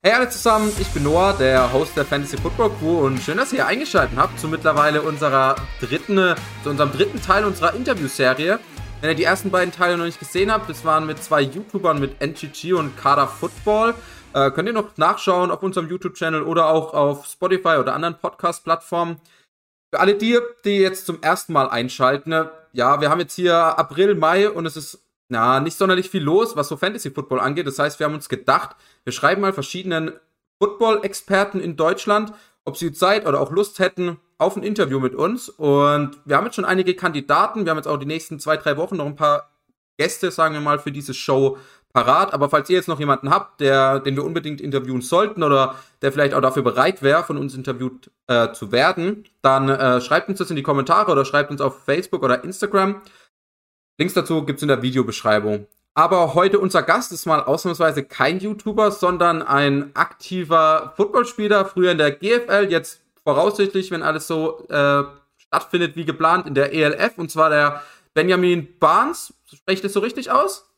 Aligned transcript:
Hey 0.00 0.12
alle 0.12 0.28
zusammen, 0.28 0.72
ich 0.78 0.86
bin 0.90 1.02
Noah, 1.02 1.32
der 1.36 1.72
Host 1.72 1.96
der 1.96 2.04
Fantasy 2.04 2.36
Football 2.36 2.70
Crew 2.78 3.04
und 3.04 3.18
schön, 3.18 3.36
dass 3.36 3.52
ihr 3.52 3.56
hier 3.56 3.66
eingeschaltet 3.66 4.16
habt 4.16 4.38
zu 4.38 4.46
mittlerweile 4.46 5.02
unserer 5.02 5.56
dritten, 5.80 6.36
zu 6.62 6.70
unserem 6.70 6.92
dritten 6.92 7.20
Teil 7.20 7.44
unserer 7.44 7.74
Interviewserie. 7.74 8.60
Wenn 9.00 9.10
ihr 9.10 9.16
die 9.16 9.24
ersten 9.24 9.50
beiden 9.50 9.74
Teile 9.74 9.98
noch 9.98 10.04
nicht 10.04 10.20
gesehen 10.20 10.52
habt, 10.52 10.70
das 10.70 10.84
waren 10.84 11.04
mit 11.04 11.20
zwei 11.20 11.40
YouTubern 11.40 11.98
mit 11.98 12.20
NGG 12.22 12.74
und 12.74 12.96
Kader 12.96 13.26
Football. 13.26 13.96
Äh, 14.34 14.52
könnt 14.52 14.68
ihr 14.68 14.72
noch 14.72 14.96
nachschauen 14.98 15.50
auf 15.50 15.64
unserem 15.64 15.88
YouTube-Channel 15.88 16.44
oder 16.44 16.68
auch 16.68 16.94
auf 16.94 17.26
Spotify 17.26 17.78
oder 17.80 17.92
anderen 17.92 18.18
Podcast-Plattformen. 18.18 19.20
Für 19.92 19.98
alle 19.98 20.14
die, 20.14 20.38
die 20.64 20.78
jetzt 20.78 21.06
zum 21.06 21.20
ersten 21.22 21.52
Mal 21.52 21.70
einschalten, 21.70 22.30
ne, 22.30 22.52
ja, 22.72 23.00
wir 23.00 23.10
haben 23.10 23.18
jetzt 23.18 23.34
hier 23.34 23.56
April, 23.56 24.14
Mai 24.14 24.48
und 24.48 24.64
es 24.64 24.76
ist 24.76 25.07
na, 25.28 25.60
nicht 25.60 25.76
sonderlich 25.76 26.10
viel 26.10 26.22
los, 26.22 26.56
was 26.56 26.68
so 26.68 26.76
Fantasy 26.76 27.10
Football 27.10 27.40
angeht. 27.40 27.66
Das 27.66 27.78
heißt, 27.78 27.98
wir 27.98 28.06
haben 28.06 28.14
uns 28.14 28.28
gedacht, 28.28 28.76
wir 29.04 29.12
schreiben 29.12 29.42
mal 29.42 29.52
verschiedenen 29.52 30.12
Football-Experten 30.58 31.60
in 31.60 31.76
Deutschland, 31.76 32.32
ob 32.64 32.76
sie 32.76 32.92
Zeit 32.92 33.26
oder 33.26 33.40
auch 33.40 33.50
Lust 33.50 33.78
hätten 33.78 34.18
auf 34.38 34.56
ein 34.56 34.62
Interview 34.62 35.00
mit 35.00 35.14
uns. 35.14 35.48
Und 35.48 36.18
wir 36.24 36.36
haben 36.36 36.44
jetzt 36.44 36.56
schon 36.56 36.64
einige 36.64 36.94
Kandidaten. 36.94 37.64
Wir 37.64 37.70
haben 37.70 37.78
jetzt 37.78 37.88
auch 37.88 37.98
die 37.98 38.06
nächsten 38.06 38.40
zwei, 38.40 38.56
drei 38.56 38.76
Wochen 38.76 38.96
noch 38.96 39.06
ein 39.06 39.16
paar 39.16 39.50
Gäste, 39.98 40.30
sagen 40.30 40.54
wir 40.54 40.60
mal, 40.60 40.78
für 40.78 40.92
diese 40.92 41.12
Show 41.12 41.58
parat. 41.92 42.32
Aber 42.32 42.48
falls 42.48 42.70
ihr 42.70 42.76
jetzt 42.76 42.88
noch 42.88 43.00
jemanden 43.00 43.30
habt, 43.30 43.60
der, 43.60 44.00
den 44.00 44.16
wir 44.16 44.24
unbedingt 44.24 44.60
interviewen 44.60 45.00
sollten 45.00 45.42
oder 45.42 45.76
der 46.02 46.12
vielleicht 46.12 46.34
auch 46.34 46.40
dafür 46.40 46.62
bereit 46.62 47.02
wäre, 47.02 47.24
von 47.24 47.36
uns 47.36 47.54
interviewt 47.54 48.10
äh, 48.28 48.52
zu 48.52 48.70
werden, 48.72 49.24
dann 49.42 49.68
äh, 49.68 50.00
schreibt 50.00 50.28
uns 50.28 50.38
das 50.38 50.50
in 50.50 50.56
die 50.56 50.62
Kommentare 50.62 51.10
oder 51.10 51.24
schreibt 51.24 51.50
uns 51.50 51.60
auf 51.60 51.82
Facebook 51.84 52.22
oder 52.22 52.44
Instagram. 52.44 53.02
Links 53.98 54.14
dazu 54.14 54.44
gibt's 54.44 54.62
in 54.62 54.68
der 54.68 54.80
Videobeschreibung. 54.80 55.66
Aber 55.94 56.34
heute 56.34 56.60
unser 56.60 56.84
Gast 56.84 57.10
ist 57.10 57.26
mal 57.26 57.42
ausnahmsweise 57.42 58.04
kein 58.04 58.38
YouTuber, 58.38 58.92
sondern 58.92 59.42
ein 59.42 59.90
aktiver 59.94 60.92
Footballspieler, 60.96 61.64
früher 61.64 61.90
in 61.90 61.98
der 61.98 62.12
GFL, 62.12 62.68
jetzt 62.70 63.02
voraussichtlich, 63.24 63.90
wenn 63.90 64.04
alles 64.04 64.28
so 64.28 64.64
äh, 64.68 65.02
stattfindet 65.38 65.96
wie 65.96 66.04
geplant, 66.04 66.46
in 66.46 66.54
der 66.54 66.72
ELF, 66.72 67.18
und 67.18 67.32
zwar 67.32 67.50
der 67.50 67.82
Benjamin 68.14 68.78
Barnes. 68.78 69.34
Spreche 69.52 69.78
ich 69.78 69.80
das 69.82 69.92
so 69.92 70.00
richtig 70.00 70.30
aus? 70.30 70.72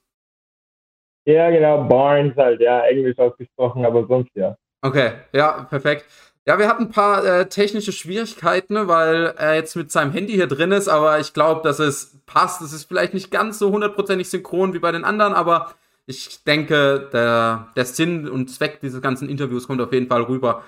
Ja, 1.27 1.50
genau, 1.50 1.84
Barnes 1.84 2.34
halt, 2.37 2.61
ja, 2.61 2.81
englisch 2.87 3.19
ausgesprochen, 3.19 3.84
aber 3.84 4.06
sonst 4.06 4.31
ja. 4.34 4.56
Okay, 4.81 5.12
ja, 5.34 5.64
perfekt. 5.64 6.06
Ja, 6.46 6.58
wir 6.58 6.69
hatten 6.69 6.84
ein 6.84 6.91
paar 6.91 7.24
äh, 7.24 7.48
technische 7.48 7.92
Schwierigkeiten, 7.92 8.74
ne, 8.74 8.88
weil 8.88 9.34
er 9.36 9.55
jetzt 9.55 9.77
mit 9.77 9.92
seinem 9.92 10.12
Handy 10.12 10.33
hier 10.33 10.47
drin 10.47 10.72
ist, 10.72 10.88
aber 10.88 11.20
ich 11.20 11.34
glaube, 11.34 11.60
dass 11.62 11.78
es 11.78 12.19
passt. 12.24 12.62
Es 12.62 12.72
ist 12.72 12.84
vielleicht 12.84 13.14
nicht 13.14 13.30
ganz 13.30 13.58
so 13.58 13.70
hundertprozentig 13.70 14.28
synchron 14.28 14.72
wie 14.72 14.78
bei 14.78 14.91
den 14.91 15.05
anderen, 15.05 15.34
aber 15.34 15.74
ich 16.06 16.42
denke, 16.44 17.08
der, 17.12 17.69
der 17.77 17.84
Sinn 17.84 18.28
und 18.28 18.50
Zweck 18.50 18.80
dieses 18.80 19.02
ganzen 19.02 19.28
Interviews 19.28 19.66
kommt 19.66 19.80
auf 19.80 19.92
jeden 19.92 20.08
Fall 20.08 20.22
rüber. 20.22 20.64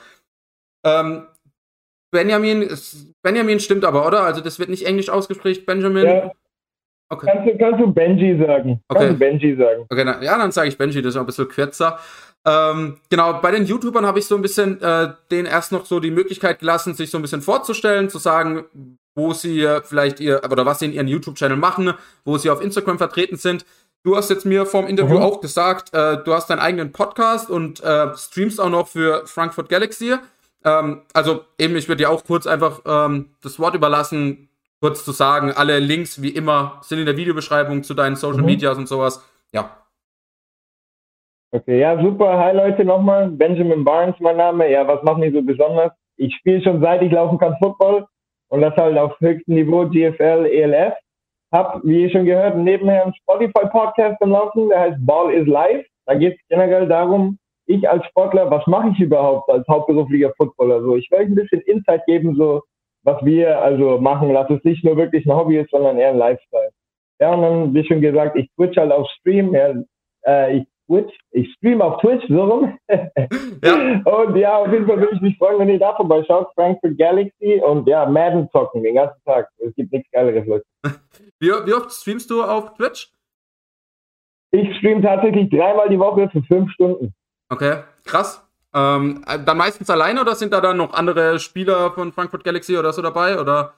Ähm, 0.84 1.26
Benjamin, 2.10 2.68
Benjamin 3.22 3.58
stimmt 3.58 3.84
aber, 3.84 4.06
oder? 4.06 4.22
Also 4.24 4.42
das 4.42 4.58
wird 4.58 4.68
nicht 4.68 4.84
englisch 4.84 5.08
ausgesprochen, 5.08 5.64
Benjamin. 5.64 6.04
Ja. 6.04 6.32
Okay. 7.12 7.26
Kannst, 7.30 7.46
du, 7.46 7.58
kannst 7.58 7.80
du 7.80 7.92
Benji 7.92 8.38
sagen? 8.38 8.80
Okay. 8.88 9.00
Kannst 9.00 9.14
du 9.14 9.18
Benji 9.18 9.54
sagen? 9.54 9.84
Okay, 9.90 10.02
na, 10.02 10.22
ja, 10.22 10.38
dann 10.38 10.50
sage 10.50 10.68
ich 10.68 10.78
Benji, 10.78 11.02
das 11.02 11.10
ist 11.10 11.16
auch 11.16 11.20
ein 11.20 11.26
bisschen 11.26 11.48
kürzer. 11.48 11.98
Ähm, 12.46 12.96
genau, 13.10 13.34
bei 13.34 13.50
den 13.50 13.66
YouTubern 13.66 14.06
habe 14.06 14.18
ich 14.18 14.26
so 14.26 14.34
ein 14.34 14.40
bisschen 14.40 14.80
äh, 14.80 15.10
denen 15.30 15.46
erst 15.46 15.72
noch 15.72 15.84
so 15.84 16.00
die 16.00 16.10
Möglichkeit 16.10 16.60
gelassen, 16.60 16.94
sich 16.94 17.10
so 17.10 17.18
ein 17.18 17.22
bisschen 17.22 17.42
vorzustellen, 17.42 18.08
zu 18.08 18.18
sagen, 18.18 18.64
wo 19.14 19.34
sie 19.34 19.68
vielleicht 19.84 20.20
ihr, 20.20 20.40
oder 20.50 20.64
was 20.64 20.78
sie 20.78 20.86
in 20.86 20.92
ihren 20.94 21.06
YouTube-Channel 21.06 21.58
machen, 21.58 21.92
wo 22.24 22.38
sie 22.38 22.48
auf 22.48 22.62
Instagram 22.62 22.96
vertreten 22.96 23.36
sind. 23.36 23.66
Du 24.04 24.16
hast 24.16 24.30
jetzt 24.30 24.46
mir 24.46 24.64
vorm 24.64 24.86
Interview 24.86 25.18
mhm. 25.18 25.22
auch 25.22 25.40
gesagt, 25.42 25.92
äh, 25.92 26.16
du 26.24 26.32
hast 26.32 26.48
deinen 26.48 26.60
eigenen 26.60 26.92
Podcast 26.92 27.50
und 27.50 27.84
äh, 27.84 28.16
streamst 28.16 28.58
auch 28.58 28.70
noch 28.70 28.88
für 28.88 29.26
Frankfurt 29.26 29.68
Galaxy. 29.68 30.14
Ähm, 30.64 31.02
also 31.12 31.44
eben, 31.58 31.76
ich 31.76 31.88
würde 31.88 32.04
dir 32.04 32.10
auch 32.10 32.24
kurz 32.24 32.46
einfach 32.46 32.80
ähm, 32.86 33.28
das 33.42 33.58
Wort 33.58 33.74
überlassen, 33.74 34.48
kurz 34.82 35.04
zu 35.04 35.12
sagen, 35.12 35.52
alle 35.54 35.78
Links 35.78 36.22
wie 36.22 36.30
immer 36.30 36.80
sind 36.82 36.98
in 36.98 37.06
der 37.06 37.16
Videobeschreibung 37.16 37.84
zu 37.84 37.94
deinen 37.94 38.16
Social 38.16 38.40
mhm. 38.40 38.46
Medias 38.46 38.76
und 38.76 38.88
sowas. 38.88 39.24
Ja, 39.52 39.82
Okay, 41.54 41.80
ja, 41.80 42.02
super. 42.02 42.38
Hi 42.38 42.56
Leute 42.56 42.82
nochmal. 42.82 43.28
Benjamin 43.28 43.84
Barnes 43.84 44.14
mein 44.20 44.38
Name. 44.38 44.70
Ja, 44.70 44.88
was 44.88 45.02
macht 45.02 45.18
mich 45.18 45.34
so 45.34 45.42
besonders? 45.42 45.92
Ich 46.16 46.34
spiele 46.36 46.62
schon 46.62 46.80
seit 46.80 47.02
ich 47.02 47.12
laufen 47.12 47.36
kann 47.36 47.54
Football 47.62 48.06
und 48.48 48.62
das 48.62 48.74
halt 48.76 48.96
auf 48.96 49.20
höchstem 49.20 49.56
Niveau 49.56 49.86
GFL, 49.86 50.46
ELF. 50.46 50.94
Hab, 51.52 51.84
wie 51.84 52.04
ihr 52.04 52.10
schon 52.10 52.24
gehört, 52.24 52.56
nebenher 52.56 53.04
einen 53.04 53.14
Spotify-Podcast 53.14 54.16
am 54.22 54.30
Laufen, 54.30 54.70
der 54.70 54.80
heißt 54.80 54.96
Ball 55.04 55.30
is 55.34 55.46
Life. 55.46 55.84
Da 56.06 56.14
geht 56.14 56.36
es 56.36 56.48
generell 56.48 56.88
darum, 56.88 57.38
ich 57.66 57.86
als 57.86 58.06
Sportler, 58.06 58.50
was 58.50 58.66
mache 58.66 58.88
ich 58.88 59.00
überhaupt 59.00 59.50
als 59.50 59.68
hauptberuflicher 59.68 60.32
Footballer? 60.38 60.80
So, 60.80 60.96
ich 60.96 61.10
will 61.10 61.18
euch 61.18 61.28
ein 61.28 61.34
bisschen 61.34 61.60
Insight 61.66 62.06
geben, 62.06 62.34
so 62.34 62.62
was 63.02 63.24
wir 63.24 63.60
also 63.60 63.98
machen, 63.98 64.32
dass 64.32 64.50
es 64.50 64.62
nicht 64.64 64.84
nur 64.84 64.96
wirklich 64.96 65.26
ein 65.26 65.34
Hobby 65.34 65.58
ist, 65.58 65.70
sondern 65.70 65.98
eher 65.98 66.10
ein 66.10 66.18
Lifestyle. 66.18 66.70
Ja, 67.20 67.34
und 67.34 67.42
dann, 67.42 67.74
wie 67.74 67.84
schon 67.84 68.00
gesagt, 68.00 68.36
ich 68.36 68.50
twitch 68.54 68.76
halt 68.76 68.92
auf 68.92 69.08
Stream. 69.18 69.54
Ja, 69.54 69.74
äh, 70.26 70.58
ich 70.58 70.66
Twitch. 70.92 71.14
Ich 71.30 71.52
streame 71.54 71.84
auf 71.84 72.00
Twitch, 72.00 72.24
so 72.28 72.44
rum. 72.44 72.78
ja. 72.88 74.02
Und 74.04 74.36
ja, 74.36 74.58
auf 74.58 74.72
jeden 74.72 74.86
Fall 74.86 75.00
würde 75.00 75.14
ich 75.14 75.20
mich 75.20 75.38
freuen, 75.38 75.58
wenn 75.58 75.68
ihr 75.68 75.78
da 75.78 75.94
vorbeischaut. 75.94 76.48
Frankfurt 76.54 76.98
Galaxy 76.98 77.60
und 77.64 77.86
ja, 77.88 78.06
Madden 78.06 78.48
zocken 78.50 78.82
den 78.82 78.96
ganzen 78.96 79.22
Tag. 79.24 79.48
Es 79.58 79.74
gibt 79.74 79.92
nichts 79.92 80.10
Geileres, 80.10 80.46
Leute. 80.46 80.64
Wie, 81.40 81.48
wie 81.48 81.74
oft 81.74 81.90
streamst 81.90 82.30
du 82.30 82.42
auf 82.42 82.74
Twitch? 82.74 83.10
Ich 84.52 84.76
stream 84.76 85.02
tatsächlich 85.02 85.50
dreimal 85.50 85.88
die 85.88 85.98
Woche 85.98 86.28
für 86.30 86.42
fünf 86.42 86.70
Stunden. 86.70 87.12
Okay, 87.48 87.82
krass. 88.04 88.46
Ähm, 88.74 89.24
dann 89.44 89.56
meistens 89.56 89.90
alleine 89.90 90.20
oder 90.20 90.34
sind 90.34 90.52
da 90.52 90.60
dann 90.60 90.78
noch 90.78 90.94
andere 90.94 91.38
Spieler 91.38 91.90
von 91.92 92.12
Frankfurt 92.12 92.44
Galaxy 92.44 92.76
oder 92.76 92.92
so 92.92 93.02
dabei? 93.02 93.38
Oder? 93.38 93.74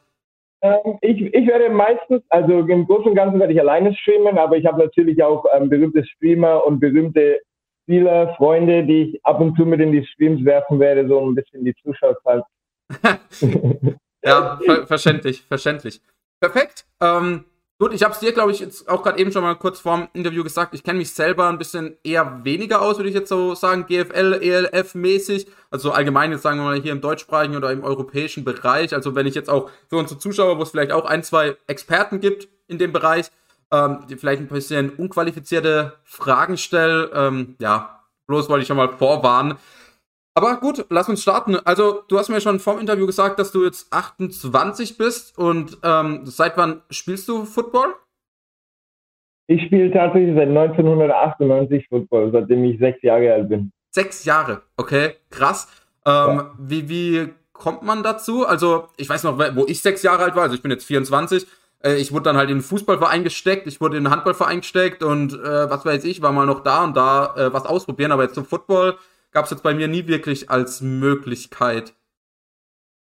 Ähm, 0.62 0.98
ich, 1.00 1.20
ich 1.20 1.46
werde 1.46 1.68
meistens, 1.68 2.22
also 2.28 2.60
im 2.60 2.86
Großen 2.86 3.08
und 3.08 3.14
Ganzen 3.14 3.40
werde 3.40 3.52
ich 3.52 3.60
alleine 3.60 3.94
streamen, 3.94 4.38
aber 4.38 4.56
ich 4.56 4.64
habe 4.66 4.78
natürlich 4.78 5.22
auch 5.22 5.44
ähm, 5.54 5.68
berühmte 5.68 6.04
Streamer 6.04 6.64
und 6.64 6.80
berühmte 6.80 7.40
Spieler, 7.82 8.34
Freunde, 8.36 8.84
die 8.84 9.02
ich 9.02 9.26
ab 9.26 9.40
und 9.40 9.56
zu 9.56 9.66
mit 9.66 9.80
in 9.80 9.92
die 9.92 10.06
Streams 10.06 10.44
werfen 10.44 10.80
werde, 10.80 11.06
so 11.06 11.20
ein 11.20 11.34
bisschen 11.34 11.64
die 11.64 11.74
Zuschauerzahlen. 11.82 12.42
ja, 14.24 14.58
ver 14.64 14.86
verständlich, 14.86 15.42
verständlich. 15.42 16.00
Perfekt. 16.40 16.86
Ähm, 17.00 17.44
Gut, 17.80 17.92
ich 17.92 18.04
habe 18.04 18.14
es 18.14 18.20
dir, 18.20 18.30
glaube 18.30 18.52
ich, 18.52 18.60
jetzt 18.60 18.88
auch 18.88 19.02
gerade 19.02 19.18
eben 19.18 19.32
schon 19.32 19.42
mal 19.42 19.56
kurz 19.56 19.80
vorm 19.80 20.08
Interview 20.12 20.44
gesagt. 20.44 20.74
Ich 20.74 20.84
kenne 20.84 20.98
mich 20.98 21.12
selber 21.12 21.48
ein 21.48 21.58
bisschen 21.58 21.96
eher 22.04 22.44
weniger 22.44 22.80
aus, 22.80 22.98
würde 22.98 23.08
ich 23.08 23.16
jetzt 23.16 23.28
so 23.28 23.56
sagen, 23.56 23.86
GFL, 23.86 24.38
ELF-mäßig. 24.40 25.48
Also 25.72 25.90
allgemein 25.90 26.30
jetzt 26.30 26.42
sagen 26.42 26.58
wir 26.58 26.64
mal 26.64 26.80
hier 26.80 26.92
im 26.92 27.00
deutschsprachigen 27.00 27.56
oder 27.56 27.72
im 27.72 27.82
europäischen 27.82 28.44
Bereich. 28.44 28.94
Also 28.94 29.16
wenn 29.16 29.26
ich 29.26 29.34
jetzt 29.34 29.50
auch 29.50 29.70
für 29.90 29.96
unsere 29.96 30.20
Zuschauer, 30.20 30.56
wo 30.58 30.62
es 30.62 30.70
vielleicht 30.70 30.92
auch 30.92 31.04
ein, 31.04 31.24
zwei 31.24 31.56
Experten 31.66 32.20
gibt 32.20 32.46
in 32.68 32.78
dem 32.78 32.92
Bereich, 32.92 33.32
ähm, 33.72 34.06
die 34.08 34.16
vielleicht 34.16 34.40
ein 34.40 34.46
bisschen 34.46 34.90
unqualifizierte 34.90 35.94
Fragen 36.04 36.56
stellen, 36.56 37.08
ähm, 37.12 37.56
ja, 37.58 38.04
bloß 38.28 38.48
wollte 38.50 38.62
ich 38.62 38.68
schon 38.68 38.76
mal 38.76 38.96
vorwarnen. 38.96 39.56
Aber 40.36 40.56
gut, 40.56 40.84
lass 40.90 41.08
uns 41.08 41.22
starten. 41.22 41.56
Also, 41.64 42.02
du 42.08 42.18
hast 42.18 42.28
mir 42.28 42.40
schon 42.40 42.58
vorm 42.58 42.80
Interview 42.80 43.06
gesagt, 43.06 43.38
dass 43.38 43.52
du 43.52 43.64
jetzt 43.64 43.92
28 43.92 44.98
bist 44.98 45.38
und 45.38 45.78
ähm, 45.84 46.22
seit 46.24 46.56
wann 46.56 46.82
spielst 46.90 47.28
du 47.28 47.44
Football? 47.44 47.94
Ich 49.46 49.62
spiele 49.66 49.92
tatsächlich 49.92 50.34
seit 50.34 50.48
1998 50.48 51.86
Football, 51.88 52.32
seitdem 52.32 52.64
ich 52.64 52.78
sechs 52.78 53.00
Jahre 53.02 53.32
alt 53.32 53.48
bin. 53.48 53.70
Sechs 53.90 54.24
Jahre, 54.24 54.62
okay, 54.76 55.14
krass. 55.30 55.68
Ähm, 56.04 56.12
ja. 56.12 56.52
wie, 56.58 56.88
wie 56.88 57.28
kommt 57.52 57.82
man 57.82 58.02
dazu? 58.02 58.44
Also, 58.44 58.88
ich 58.96 59.08
weiß 59.08 59.22
noch, 59.22 59.38
wo 59.38 59.66
ich 59.66 59.82
sechs 59.82 60.02
Jahre 60.02 60.24
alt 60.24 60.34
war, 60.34 60.42
also 60.42 60.56
ich 60.56 60.62
bin 60.62 60.72
jetzt 60.72 60.84
24. 60.84 61.46
Äh, 61.84 61.94
ich 61.96 62.12
wurde 62.12 62.24
dann 62.24 62.36
halt 62.36 62.50
in 62.50 62.56
den 62.56 62.62
Fußballverein 62.62 63.22
gesteckt, 63.22 63.68
ich 63.68 63.80
wurde 63.80 63.98
in 63.98 64.04
den 64.04 64.12
Handballverein 64.12 64.62
gesteckt 64.62 65.04
und 65.04 65.34
äh, 65.34 65.70
was 65.70 65.84
weiß 65.86 66.04
ich, 66.04 66.22
war 66.22 66.32
mal 66.32 66.46
noch 66.46 66.64
da 66.64 66.82
und 66.82 66.96
da 66.96 67.34
äh, 67.36 67.52
was 67.52 67.66
ausprobieren, 67.66 68.10
aber 68.10 68.24
jetzt 68.24 68.34
zum 68.34 68.46
Football 68.46 68.96
gab 69.34 69.44
es 69.44 69.50
jetzt 69.50 69.62
bei 69.62 69.74
mir 69.74 69.88
nie 69.88 70.06
wirklich 70.06 70.48
als 70.48 70.80
Möglichkeit. 70.80 71.94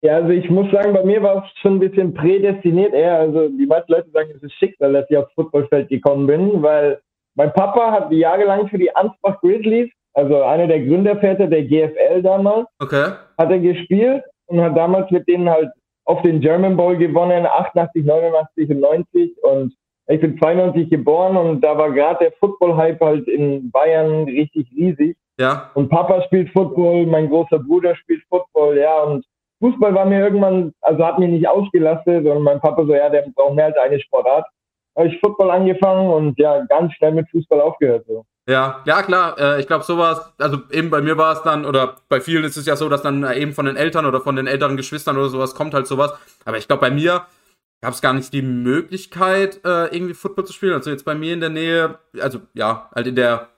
Ja, 0.03 0.17
also 0.17 0.31
ich 0.31 0.49
muss 0.51 0.71
sagen, 0.71 0.93
bei 0.93 1.03
mir 1.03 1.23
war 1.23 1.45
es 1.45 1.61
schon 1.61 1.77
ein 1.77 1.81
bisschen 1.81 2.15
prädestiniert 2.15 2.93
eher. 2.93 3.19
Also 3.19 3.49
die 3.49 3.67
meisten 3.67 3.91
Leute 3.93 4.11
sagen, 4.11 4.31
es 4.35 4.43
ist 4.43 4.53
Schicksal, 4.55 4.93
dass 4.93 5.09
ich 5.11 5.17
aufs 5.17 5.33
Footballfeld 5.35 5.89
gekommen 5.89 6.27
bin, 6.27 6.63
weil 6.63 7.01
mein 7.37 7.53
Papa 7.53 7.91
hat 7.91 8.13
jahrelang 8.13 8.69
für 8.69 8.79
die 8.79 8.95
Ansbach 8.95 9.41
Grizzlies, 9.41 9.91
also 10.13 10.43
einer 10.43 10.67
der 10.67 10.85
Gründerväter 10.85 11.47
der 11.47 11.65
GFL 11.65 12.23
damals, 12.23 12.69
okay. 12.79 13.13
hat 13.39 13.51
er 13.51 13.59
gespielt 13.59 14.23
und 14.47 14.61
hat 14.61 14.77
damals 14.77 15.11
mit 15.11 15.27
denen 15.27 15.49
halt 15.49 15.71
auf 16.05 16.23
den 16.23 16.41
German 16.41 16.77
Bowl 16.77 16.97
gewonnen, 16.97 17.47
88, 17.47 18.05
89 18.05 18.71
und 18.71 18.81
90 18.81 19.43
und 19.43 19.75
ich 20.07 20.21
bin 20.21 20.39
92 20.39 20.91
geboren 20.91 21.37
und 21.37 21.63
da 21.63 21.79
war 21.79 21.91
gerade 21.91 22.27
der 22.27 22.33
Football-Hype 22.33 23.01
halt 23.01 23.27
in 23.27 23.71
Bayern 23.71 24.25
richtig 24.25 24.71
riesig. 24.77 25.17
Ja. 25.39 25.71
Und 25.75 25.89
Papa 25.89 26.23
spielt 26.23 26.51
Football, 26.53 27.07
mein 27.07 27.29
großer 27.29 27.59
Bruder 27.59 27.97
spielt 27.97 28.23
Football, 28.29 28.79
ja. 28.79 29.03
Und 29.03 29.25
Fußball 29.61 29.95
war 29.95 30.05
mir 30.05 30.21
irgendwann, 30.21 30.73
also 30.83 31.05
hat 31.05 31.19
mich 31.19 31.31
nicht 31.31 31.49
ausgelastet, 31.49 32.25
sondern 32.25 32.43
mein 32.43 32.61
Papa 32.61 32.85
so, 32.85 32.95
ja, 32.95 33.09
der 33.09 33.25
braucht 33.35 33.55
mehr 33.55 33.67
als 33.67 33.77
eine 33.79 34.01
Sportart. 34.01 34.47
habe 34.97 35.09
ich 35.09 35.19
Football 35.21 35.51
angefangen 35.51 36.09
und 36.09 36.39
ja, 36.39 36.65
ganz 36.67 36.93
schnell 36.95 37.13
mit 37.13 37.29
Fußball 37.31 37.61
aufgehört. 37.61 38.05
So. 38.07 38.25
Ja, 38.49 38.83
ja 38.85 39.03
klar. 39.03 39.39
Äh, 39.39 39.61
ich 39.61 39.67
glaube 39.67 39.85
sowas, 39.85 40.33
also 40.39 40.59
eben 40.71 40.91
bei 40.91 41.01
mir 41.01 41.17
war 41.17 41.33
es 41.33 41.43
dann, 41.43 41.65
oder 41.65 41.97
bei 42.09 42.21
vielen 42.21 42.45
ist 42.45 42.57
es 42.57 42.67
ja 42.67 42.77
so, 42.77 42.89
dass 42.89 43.03
dann 43.03 43.25
eben 43.33 43.53
von 43.53 43.67
den 43.67 43.77
Eltern 43.77 44.07
oder 44.07 44.21
von 44.21 44.37
den 44.37 44.47
älteren 44.47 44.77
Geschwistern 44.77 45.17
oder 45.17 45.29
sowas 45.29 45.55
kommt 45.55 45.75
halt 45.75 45.87
sowas. 45.87 46.13
Aber 46.45 46.59
ich 46.59 46.69
glaube 46.69 46.81
bei 46.81 46.91
mir 46.91 47.27
gab 47.81 47.93
es 47.93 48.03
gar 48.03 48.13
nicht 48.13 48.33
die 48.33 48.43
Möglichkeit, 48.43 49.61
äh, 49.65 49.95
irgendwie 49.95 50.15
Football 50.15 50.45
zu 50.45 50.53
spielen. 50.53 50.75
Also 50.75 50.91
jetzt 50.91 51.05
bei 51.05 51.15
mir 51.15 51.33
in 51.33 51.41
der 51.41 51.51
Nähe, 51.51 51.99
also 52.21 52.41
ja, 52.55 52.91
halt 52.95 53.07
in 53.07 53.17
der 53.17 53.49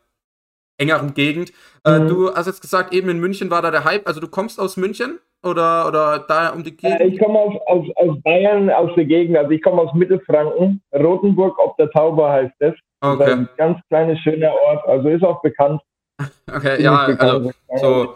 engeren 0.79 1.15
Gegend. 1.15 1.53
Äh, 1.85 2.01
mhm. 2.01 2.09
Du 2.09 2.35
hast 2.35 2.47
jetzt 2.47 2.61
gesagt, 2.61 2.93
eben 2.93 3.09
in 3.09 3.19
München 3.19 3.51
war 3.51 3.63
da 3.63 3.71
der 3.71 3.85
Hype. 3.85 4.07
Also 4.07 4.21
du 4.21 4.29
kommst 4.29 4.61
aus 4.61 4.77
München 4.77 5.19
oder, 5.43 5.87
oder 5.87 6.25
da 6.27 6.51
um 6.51 6.65
die 6.65 6.77
Gegend? 6.77 7.01
ich 7.01 7.19
komme 7.19 7.39
aus, 7.39 7.55
aus, 7.67 7.87
aus 7.97 8.23
Bayern, 8.23 8.71
aus 8.71 8.91
der 8.97 9.05
Gegend. 9.05 9.37
Also 9.37 9.51
ich 9.51 9.63
komme 9.63 9.83
aus 9.83 9.95
Mittelfranken. 9.95 10.83
Rotenburg 10.95 11.59
ob 11.59 11.77
der 11.77 11.91
Tauber 11.91 12.31
heißt 12.31 12.55
das. 12.59 12.75
Okay. 13.01 13.33
Ein 13.33 13.49
ganz 13.57 13.79
kleiner, 13.89 14.17
schöner 14.17 14.53
Ort. 14.53 14.87
Also 14.87 15.09
ist 15.09 15.25
auch 15.25 15.41
bekannt. 15.43 15.81
Okay, 16.49 16.81
ja, 16.81 17.05
also 17.19 17.51
so, 17.77 18.15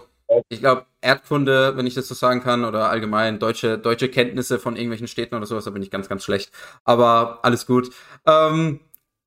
ich 0.48 0.60
glaube, 0.60 0.86
Erdkunde, 1.00 1.76
wenn 1.76 1.86
ich 1.86 1.94
das 1.94 2.08
so 2.08 2.14
sagen 2.14 2.40
kann, 2.40 2.64
oder 2.64 2.88
allgemein 2.88 3.38
deutsche, 3.38 3.78
deutsche 3.78 4.08
Kenntnisse 4.08 4.58
von 4.58 4.76
irgendwelchen 4.76 5.08
Städten 5.08 5.34
oder 5.34 5.46
sowas, 5.46 5.64
da 5.64 5.70
bin 5.70 5.82
ich 5.82 5.90
ganz, 5.90 6.08
ganz 6.08 6.24
schlecht. 6.24 6.52
Aber 6.84 7.40
alles 7.42 7.66
gut. 7.66 7.90
Ähm, 8.26 8.80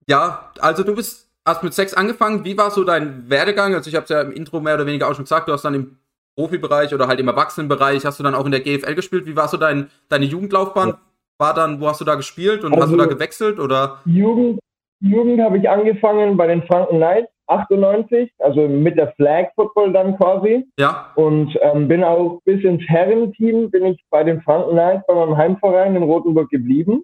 ja, 0.07 0.51
also 0.59 0.83
du 0.83 0.95
bist 0.95 1.23
hast 1.45 1.63
mit 1.63 1.74
Sex 1.74 1.94
angefangen. 1.94 2.45
Wie 2.45 2.57
war 2.57 2.72
so 2.72 2.84
dein 2.84 3.30
Werdegang? 3.30 3.74
Also 3.74 3.90
ich 3.90 3.95
habe 3.95 4.04
es 4.04 4.10
ja 4.10 4.22
im 4.22 4.31
Intro 4.31 4.60
mehr 4.60 4.75
oder 4.75 4.86
weniger 4.86 5.10
auch 5.10 5.16
schon 5.16 5.25
gesagt, 5.25 5.48
du 5.48 5.54
hast 5.54 5.63
dann 5.63 5.75
im 5.75 5.98
Profibereich 6.36 6.94
oder 6.94 7.07
halt 7.07 7.19
im 7.19 7.28
Erwachsenenbereich, 7.28 8.06
hast 8.06 8.19
du 8.19 8.24
dann 8.24 8.36
auch 8.36 8.45
in 8.45 8.51
der 8.51 8.62
GFL 8.62 8.95
gespielt. 8.95 9.25
Wie 9.25 9.36
war 9.36 9.48
so 9.48 9.57
dein, 9.57 9.90
deine 10.10 10.25
Jugendlaufbahn? 10.25 10.90
Ja. 10.90 11.00
War 11.38 11.54
dann, 11.54 11.81
wo 11.81 11.88
hast 11.88 12.01
du 12.01 12.06
da 12.06 12.16
gespielt 12.16 12.63
und 12.63 12.74
also, 12.74 12.84
hast 12.84 12.92
du 12.92 12.98
da 12.98 13.04
also 13.04 13.16
gewechselt 13.16 13.60
oder? 13.60 14.00
Jugend, 14.06 14.60
Jugend 15.00 15.42
habe 15.42 15.57
ich 15.57 15.69
angefangen 15.69 16.38
bei 16.38 16.48
den 16.48 16.63
Franken 16.63 16.98
Knights 16.98 17.30
98, 17.48 18.31
also 18.40 18.68
mit 18.68 18.98
der 18.98 19.12
Flag 19.13 19.48
Football 19.56 19.92
dann 19.92 20.18
quasi. 20.18 20.66
Ja. 20.78 21.12
Und 21.16 21.57
ähm, 21.62 21.88
bin 21.88 22.04
auch 22.04 22.40
bis 22.45 22.63
ins 22.63 22.81
Herrenteam 22.88 23.69
bin 23.69 23.86
ich 23.86 24.01
bei 24.10 24.24
den 24.24 24.42
Franken 24.42 24.72
Knights 24.72 25.06
bei 25.07 25.13
meinem 25.13 25.38
Heimverein 25.38 25.95
in 25.95 26.04
Rothenburg 26.04 26.50
geblieben. 26.50 27.04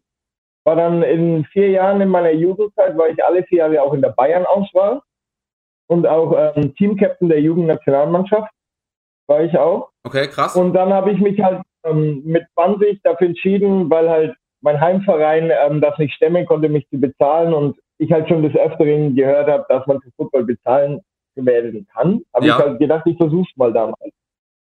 War 0.69 0.75
dann 0.75 1.01
in 1.01 1.45
vier 1.45 1.71
Jahren 1.71 1.99
in 1.99 2.09
meiner 2.09 2.29
Jugendzeit, 2.29 2.95
war 2.95 3.09
ich 3.09 3.25
alle 3.25 3.41
vier 3.45 3.57
Jahre 3.57 3.81
auch 3.81 3.91
in 3.95 4.03
der 4.03 4.09
Bayern-Auswahl 4.09 5.01
und 5.87 6.05
auch 6.05 6.53
ähm, 6.55 6.75
Teamcaptain 6.75 7.27
der 7.27 7.41
Jugendnationalmannschaft 7.41 8.51
war 9.25 9.41
ich 9.41 9.57
auch. 9.57 9.89
Okay, 10.03 10.27
krass. 10.27 10.55
Und 10.55 10.73
dann 10.73 10.93
habe 10.93 11.11
ich 11.11 11.19
mich 11.19 11.41
halt 11.41 11.63
ähm, 11.83 12.21
mit 12.23 12.45
20 12.53 13.01
dafür 13.01 13.29
entschieden, 13.29 13.89
weil 13.89 14.11
halt 14.11 14.35
mein 14.61 14.79
Heimverein 14.79 15.51
ähm, 15.51 15.81
das 15.81 15.97
nicht 15.97 16.13
stemmen 16.13 16.45
konnte, 16.45 16.69
mich 16.69 16.87
zu 16.89 16.99
bezahlen 16.99 17.51
und 17.51 17.75
ich 17.97 18.11
halt 18.11 18.29
schon 18.29 18.43
des 18.43 18.55
Öfteren 18.55 19.15
gehört 19.15 19.49
habe, 19.49 19.65
dass 19.69 19.87
man 19.87 19.99
für 20.01 20.11
Football 20.17 20.43
bezahlen 20.43 21.01
werden 21.33 21.87
kann. 21.91 22.21
Habe 22.31 22.45
ja. 22.45 22.59
ich 22.59 22.63
halt 22.63 22.79
gedacht, 22.79 23.07
ich 23.07 23.17
versuch's 23.17 23.49
mal 23.55 23.73
damals. 23.73 24.13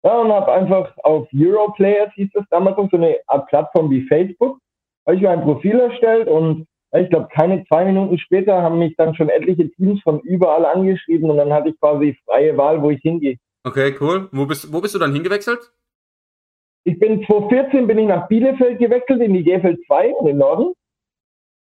Ja, 0.04 0.20
und 0.20 0.32
habe 0.32 0.52
einfach 0.52 0.96
auf 0.98 1.28
Europlayers, 1.34 2.14
hieß 2.14 2.30
das 2.36 2.46
damals, 2.52 2.78
so 2.92 2.98
eine 2.98 3.18
Art 3.26 3.48
Plattform 3.48 3.90
wie 3.90 4.04
Facebook, 4.04 4.60
habe 5.08 5.16
ich 5.16 5.22
mir 5.22 5.30
ein 5.30 5.42
Profil 5.42 5.80
erstellt 5.80 6.28
und 6.28 6.68
ich 6.96 7.10
glaube, 7.10 7.28
keine 7.34 7.66
zwei 7.66 7.86
Minuten 7.86 8.18
später 8.20 8.62
haben 8.62 8.80
mich 8.80 8.96
dann 8.98 9.16
schon 9.16 9.30
etliche 9.30 9.70
Teams 9.72 10.02
von 10.04 10.20
überall 10.22 10.66
angeschrieben 10.66 11.30
und 11.30 11.38
dann 11.38 11.52
hatte 11.52 11.70
ich 11.70 11.80
quasi 11.80 12.18
freie 12.26 12.58
Wahl, 12.58 12.82
wo 12.82 12.92
ich 12.92 13.02
hingehe. 13.02 13.38
Okay, 13.64 13.96
cool. 14.00 14.30
Wo 14.32 14.46
bist, 14.46 14.72
wo 14.72 14.82
bist 14.82 14.96
du 14.96 15.00
dann 15.00 15.14
hingewechselt? 15.14 15.72
Ich 16.84 17.00
bin 17.00 17.26
2014 17.26 17.88
bin 17.88 17.98
ich 18.00 18.08
nach 18.08 18.28
Bielefeld 18.28 18.80
gewechselt 18.80 19.22
in 19.22 19.34
die 19.34 19.44
GFL 19.44 19.78
2 19.88 20.14
in 20.20 20.26
den 20.26 20.38
Norden 20.38 20.74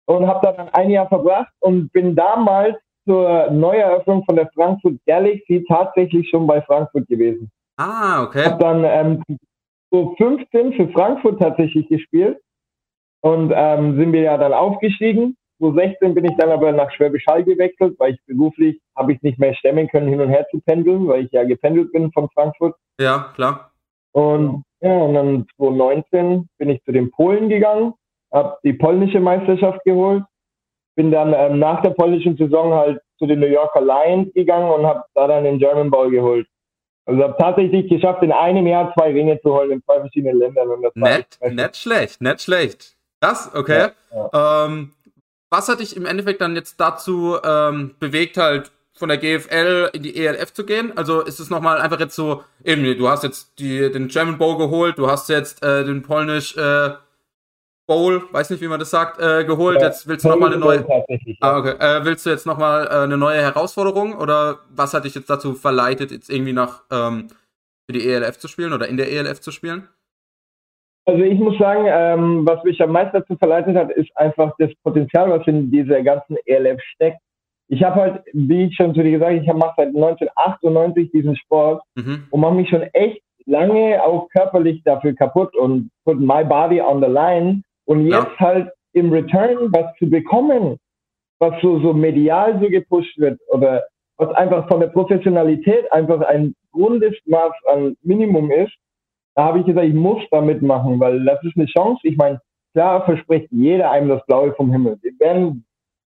und 0.05 0.27
habe 0.27 0.39
da 0.43 0.53
dann 0.53 0.69
ein 0.69 0.89
Jahr 0.89 1.07
verbracht 1.07 1.53
und 1.59 1.91
bin 1.93 2.15
damals 2.15 2.75
zur 3.05 3.49
Neueröffnung 3.51 4.23
von 4.25 4.35
der 4.35 4.49
Frankfurt 4.53 4.95
Galaxy 5.05 5.63
tatsächlich 5.67 6.27
schon 6.29 6.47
bei 6.47 6.61
Frankfurt 6.61 7.07
gewesen. 7.07 7.51
Ah, 7.77 8.23
okay. 8.23 8.45
Habe 8.45 8.63
dann 8.63 8.83
ähm, 8.83 9.23
so 9.91 10.15
15 10.17 10.73
für 10.73 10.87
Frankfurt 10.89 11.39
tatsächlich 11.39 11.87
gespielt 11.87 12.39
und 13.21 13.53
ähm, 13.55 13.97
sind 13.97 14.13
wir 14.13 14.21
ja 14.21 14.37
dann 14.37 14.53
aufgestiegen. 14.53 15.37
2016 15.59 16.15
bin 16.15 16.25
ich 16.25 16.35
dann 16.37 16.49
aber 16.49 16.71
nach 16.71 16.91
Schwäbisch 16.91 17.25
Hall 17.27 17.43
gewechselt, 17.43 17.95
weil 17.99 18.13
ich 18.13 18.19
beruflich 18.25 18.79
habe 18.95 19.13
ich 19.13 19.21
nicht 19.21 19.37
mehr 19.37 19.53
stemmen 19.53 19.87
können, 19.87 20.07
hin 20.07 20.19
und 20.19 20.29
her 20.29 20.47
zu 20.49 20.59
pendeln, 20.61 21.07
weil 21.07 21.25
ich 21.25 21.31
ja 21.31 21.43
gependelt 21.43 21.91
bin 21.91 22.11
von 22.11 22.29
Frankfurt. 22.33 22.75
Ja, 22.99 23.31
klar. 23.35 23.71
Und 24.11 24.63
ja, 24.81 24.97
und 24.97 25.13
dann 25.13 25.45
2019 25.57 26.49
bin 26.57 26.69
ich 26.69 26.83
zu 26.83 26.91
den 26.91 27.11
Polen 27.11 27.49
gegangen, 27.49 27.93
habe 28.33 28.57
die 28.63 28.73
polnische 28.73 29.19
Meisterschaft 29.19 29.83
geholt, 29.85 30.23
bin 30.95 31.11
dann 31.11 31.33
ähm, 31.35 31.59
nach 31.59 31.81
der 31.83 31.91
polnischen 31.91 32.35
Saison 32.35 32.73
halt 32.73 32.99
zu 33.19 33.27
den 33.27 33.39
New 33.39 33.47
Yorker 33.47 33.81
Lions 33.81 34.33
gegangen 34.33 34.71
und 34.71 34.85
habe 34.85 35.03
da 35.13 35.27
dann 35.27 35.43
den 35.43 35.59
German 35.59 35.91
Ball 35.91 36.09
geholt. 36.09 36.47
Also 37.05 37.23
habe 37.23 37.35
tatsächlich 37.37 37.89
geschafft, 37.89 38.23
in 38.23 38.31
einem 38.31 38.65
Jahr 38.67 38.93
zwei 38.93 39.11
Ringe 39.11 39.39
zu 39.41 39.53
holen 39.53 39.71
in 39.71 39.83
zwei 39.83 39.99
verschiedenen 39.99 40.37
Ländern. 40.39 40.69
Und 40.69 40.81
das 40.81 40.95
nett, 40.95 41.39
nicht 41.41 41.77
schlecht, 41.77 42.21
nicht 42.21 42.41
schlecht. 42.41 42.97
Das, 43.21 43.53
okay. 43.53 43.91
Ja, 44.11 44.29
ja. 44.33 44.65
Ähm, 44.65 44.91
was 45.49 45.69
hat 45.69 45.79
dich 45.79 45.95
im 45.95 46.05
Endeffekt 46.05 46.41
dann 46.41 46.55
jetzt 46.55 46.79
dazu 46.79 47.37
ähm, 47.43 47.95
bewegt, 47.99 48.37
halt 48.37 48.71
von 48.93 49.09
der 49.09 49.17
GFL 49.17 49.89
in 49.93 50.03
die 50.03 50.15
ELF 50.17 50.53
zu 50.53 50.65
gehen? 50.65 50.97
Also 50.97 51.21
ist 51.21 51.39
es 51.39 51.49
nochmal 51.49 51.79
einfach 51.79 51.99
jetzt 51.99 52.15
so, 52.15 52.43
eben, 52.63 52.83
du 52.83 53.07
hast 53.07 53.23
jetzt 53.23 53.59
die, 53.59 53.91
den 53.91 54.07
German 54.07 54.37
Bowl 54.37 54.57
geholt, 54.57 54.97
du 54.97 55.09
hast 55.09 55.29
jetzt 55.29 55.63
äh, 55.63 55.85
den 55.85 56.01
polnisch 56.01 56.57
äh, 56.57 56.91
Bowl, 57.85 58.23
weiß 58.31 58.49
nicht, 58.49 58.61
wie 58.61 58.67
man 58.67 58.79
das 58.79 58.89
sagt, 58.89 59.19
äh, 59.19 59.43
geholt. 59.43 59.81
Ja, 59.81 59.87
jetzt 59.87 60.07
willst 60.07 60.23
du 60.23 60.29
nochmal 60.29 60.53
eine 60.53 60.59
neue. 60.59 60.85
Ah, 61.41 61.57
okay. 61.57 61.75
Äh, 61.77 62.05
willst 62.05 62.25
du 62.25 62.29
jetzt 62.29 62.45
nochmal 62.45 62.87
äh, 62.87 63.03
eine 63.03 63.17
neue 63.17 63.41
Herausforderung 63.41 64.15
oder 64.15 64.59
was 64.69 64.93
hat 64.93 65.03
dich 65.03 65.13
jetzt 65.13 65.29
dazu 65.29 65.53
verleitet, 65.53 66.11
jetzt 66.11 66.29
irgendwie 66.29 66.53
nach 66.53 66.83
ähm, 66.89 67.27
für 67.85 67.93
die 67.93 68.07
ELF 68.07 68.39
zu 68.39 68.47
spielen 68.47 68.71
oder 68.71 68.87
in 68.87 68.97
der 68.97 69.11
ELF 69.11 69.41
zu 69.41 69.51
spielen? 69.51 69.89
Also 71.05 71.23
ich 71.23 71.39
muss 71.39 71.57
sagen, 71.57 71.85
ähm, 71.87 72.47
was 72.47 72.63
mich 72.63 72.81
am 72.81 72.91
meisten 72.91 73.17
dazu 73.17 73.35
verleitet 73.35 73.75
hat, 73.75 73.91
ist 73.91 74.09
einfach 74.15 74.53
das 74.59 74.69
Potenzial, 74.83 75.29
was 75.31 75.47
in 75.47 75.71
dieser 75.71 76.03
ganzen 76.03 76.37
ELF 76.45 76.79
steckt. 76.93 77.19
Ich 77.69 77.83
habe 77.83 77.95
halt, 77.95 78.23
wie 78.33 78.65
ich 78.65 78.75
schon 78.75 78.93
zu 78.93 79.01
dir 79.01 79.11
gesagt 79.11 79.31
habe, 79.31 79.41
ich 79.41 79.53
mache 79.53 79.73
seit 79.77 79.87
1998 79.87 81.11
diesen 81.11 81.35
Sport 81.37 81.81
mhm. 81.95 82.27
und 82.29 82.41
mache 82.41 82.55
mich 82.55 82.69
schon 82.69 82.83
echt 82.93 83.21
lange 83.45 84.03
auch 84.03 84.29
körperlich 84.29 84.81
dafür 84.83 85.15
kaputt 85.15 85.55
und 85.55 85.89
put 86.05 86.19
my 86.19 86.43
body 86.43 86.81
on 86.81 87.01
the 87.01 87.09
line. 87.09 87.63
Und 87.85 88.05
jetzt 88.05 88.13
ja. 88.13 88.39
halt 88.39 88.69
im 88.93 89.11
Return 89.11 89.71
was 89.71 89.95
zu 89.97 90.09
bekommen, 90.09 90.77
was 91.39 91.53
so, 91.61 91.79
so 91.79 91.93
medial 91.93 92.59
so 92.61 92.69
gepusht 92.69 93.17
wird 93.17 93.39
oder 93.49 93.83
was 94.17 94.33
einfach 94.35 94.67
von 94.67 94.79
der 94.79 94.87
Professionalität 94.87 95.91
einfach 95.91 96.21
ein 96.21 96.53
Grundmaß 96.73 97.53
an 97.73 97.95
Minimum 98.03 98.51
ist, 98.51 98.73
da 99.35 99.45
habe 99.45 99.59
ich 99.59 99.65
gesagt, 99.65 99.87
ich 99.87 99.93
muss 99.93 100.21
da 100.31 100.41
mitmachen, 100.41 100.99
weil 100.99 101.23
das 101.23 101.41
ist 101.43 101.55
eine 101.55 101.65
Chance. 101.65 101.99
Ich 102.03 102.17
meine, 102.17 102.41
klar 102.73 103.05
verspricht 103.05 103.47
jeder 103.51 103.91
einem 103.91 104.09
das 104.09 104.25
Blaue 104.25 104.53
vom 104.53 104.71
Himmel. 104.71 104.97
Wir 105.01 105.19
werden, 105.19 105.65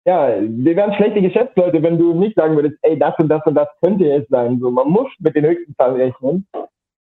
ja, 0.06 0.34
wir 0.40 0.76
wären 0.76 0.94
schlechte 0.94 1.20
Geschäftsleute, 1.20 1.82
wenn 1.82 1.98
du 1.98 2.14
nicht 2.14 2.36
sagen 2.36 2.56
würdest, 2.56 2.76
ey, 2.82 2.98
das 2.98 3.14
und 3.18 3.28
das 3.28 3.44
und 3.46 3.54
das 3.54 3.68
könnte 3.82 4.10
es 4.10 4.26
sein. 4.28 4.58
So, 4.60 4.70
man 4.70 4.88
muss 4.88 5.08
mit 5.18 5.36
den 5.36 5.44
höchsten 5.44 5.74
Zahlen 5.76 5.96
rechnen. 5.96 6.46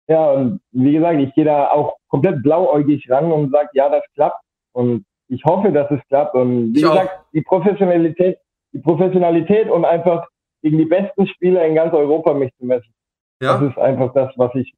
Ja, 0.06 0.32
und 0.32 0.60
wie 0.72 0.92
gesagt, 0.92 1.18
ich 1.18 1.34
gehe 1.34 1.46
da 1.46 1.70
auch 1.70 1.96
komplett 2.08 2.42
blauäugig 2.42 3.10
ran 3.10 3.32
und 3.32 3.50
sage, 3.50 3.70
ja, 3.72 3.88
das 3.88 4.02
klappt. 4.14 4.42
Und 4.72 5.06
ich 5.28 5.42
hoffe, 5.44 5.72
dass 5.72 5.90
es 5.90 6.00
klappt. 6.08 6.34
Und 6.34 6.74
wie 6.74 6.78
ich 6.78 6.82
gesagt, 6.82 7.10
auch. 7.10 7.30
die 7.32 7.40
Professionalität, 7.40 8.38
die 8.72 8.80
Professionalität 8.80 9.70
und 9.70 9.86
einfach 9.86 10.26
gegen 10.62 10.78
die 10.78 10.84
besten 10.84 11.26
Spieler 11.26 11.64
in 11.64 11.74
ganz 11.74 11.94
Europa 11.94 12.34
mich 12.34 12.52
zu 12.58 12.66
messen. 12.66 12.92
Ja. 13.40 13.58
Das 13.58 13.70
ist 13.70 13.78
einfach 13.78 14.12
das, 14.12 14.32
was 14.36 14.54
ich 14.54 14.74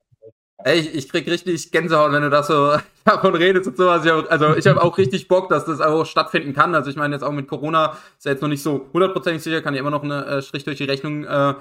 Ey, 0.65 0.81
ich, 0.81 0.95
ich 0.95 1.09
krieg 1.09 1.27
richtig 1.27 1.71
Gänsehaut, 1.71 2.13
wenn 2.13 2.23
du 2.23 2.31
das 2.31 2.47
so 2.47 2.77
davon 3.05 3.35
redest 3.35 3.67
und 3.67 3.77
sowas. 3.77 4.07
Also 4.07 4.57
ich 4.57 4.67
habe 4.67 4.83
auch 4.83 4.97
richtig 4.97 5.29
Bock, 5.29 5.49
dass 5.49 5.67
das 5.67 5.81
auch 5.81 6.05
stattfinden 6.07 6.55
kann. 6.55 6.75
Also 6.75 6.91
ich 6.91 6.97
meine 6.97 7.15
jetzt 7.15 7.23
auch 7.23 7.33
mit 7.33 7.47
Corona 7.47 7.97
ist 8.17 8.25
ja 8.25 8.33
jetzt 8.33 8.41
noch 8.41 8.49
nicht 8.49 8.63
so 8.63 8.89
hundertprozentig 8.93 9.43
sicher, 9.43 9.61
kann 9.61 9.75
ja 9.75 9.81
immer 9.81 9.91
noch 9.91 10.03
ein 10.03 10.11
äh, 10.11 10.43
Strich 10.43 10.65
durch 10.65 10.79
die 10.79 10.85
Rechnung 10.85 11.25
äh, 11.25 11.55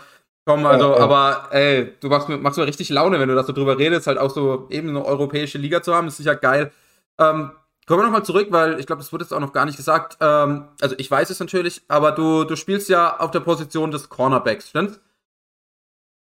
kommen. 0.45 0.65
Also, 0.65 0.91
ja, 0.91 0.97
ja. 0.97 1.03
aber 1.03 1.47
ey, 1.51 1.93
du 1.99 2.07
machst 2.07 2.29
mir, 2.29 2.37
machst 2.37 2.57
mir 2.57 2.67
richtig 2.67 2.89
Laune, 2.89 3.19
wenn 3.19 3.29
du 3.29 3.35
das 3.35 3.47
so 3.47 3.53
drüber 3.53 3.77
redest, 3.77 4.07
halt 4.07 4.17
auch 4.17 4.29
so 4.29 4.67
eben 4.69 4.89
eine 4.89 5.03
europäische 5.03 5.57
Liga 5.57 5.81
zu 5.81 5.93
haben, 5.93 6.07
ist 6.07 6.17
sicher 6.17 6.35
geil. 6.35 6.71
Ähm, 7.19 7.51
kommen 7.85 7.99
wir 7.99 8.05
nochmal 8.05 8.23
zurück, 8.23 8.47
weil 8.51 8.79
ich 8.79 8.85
glaube, 8.85 9.01
das 9.01 9.11
wurde 9.11 9.25
jetzt 9.25 9.33
auch 9.33 9.39
noch 9.39 9.53
gar 9.53 9.65
nicht 9.65 9.77
gesagt. 9.77 10.17
Ähm, 10.21 10.69
also 10.81 10.95
ich 10.97 11.11
weiß 11.11 11.29
es 11.29 11.39
natürlich, 11.39 11.81
aber 11.89 12.11
du, 12.11 12.45
du 12.45 12.55
spielst 12.55 12.87
ja 12.89 13.19
auf 13.19 13.31
der 13.31 13.41
Position 13.41 13.91
des 13.91 14.09
Cornerbacks, 14.09 14.69
stimmt's? 14.69 14.99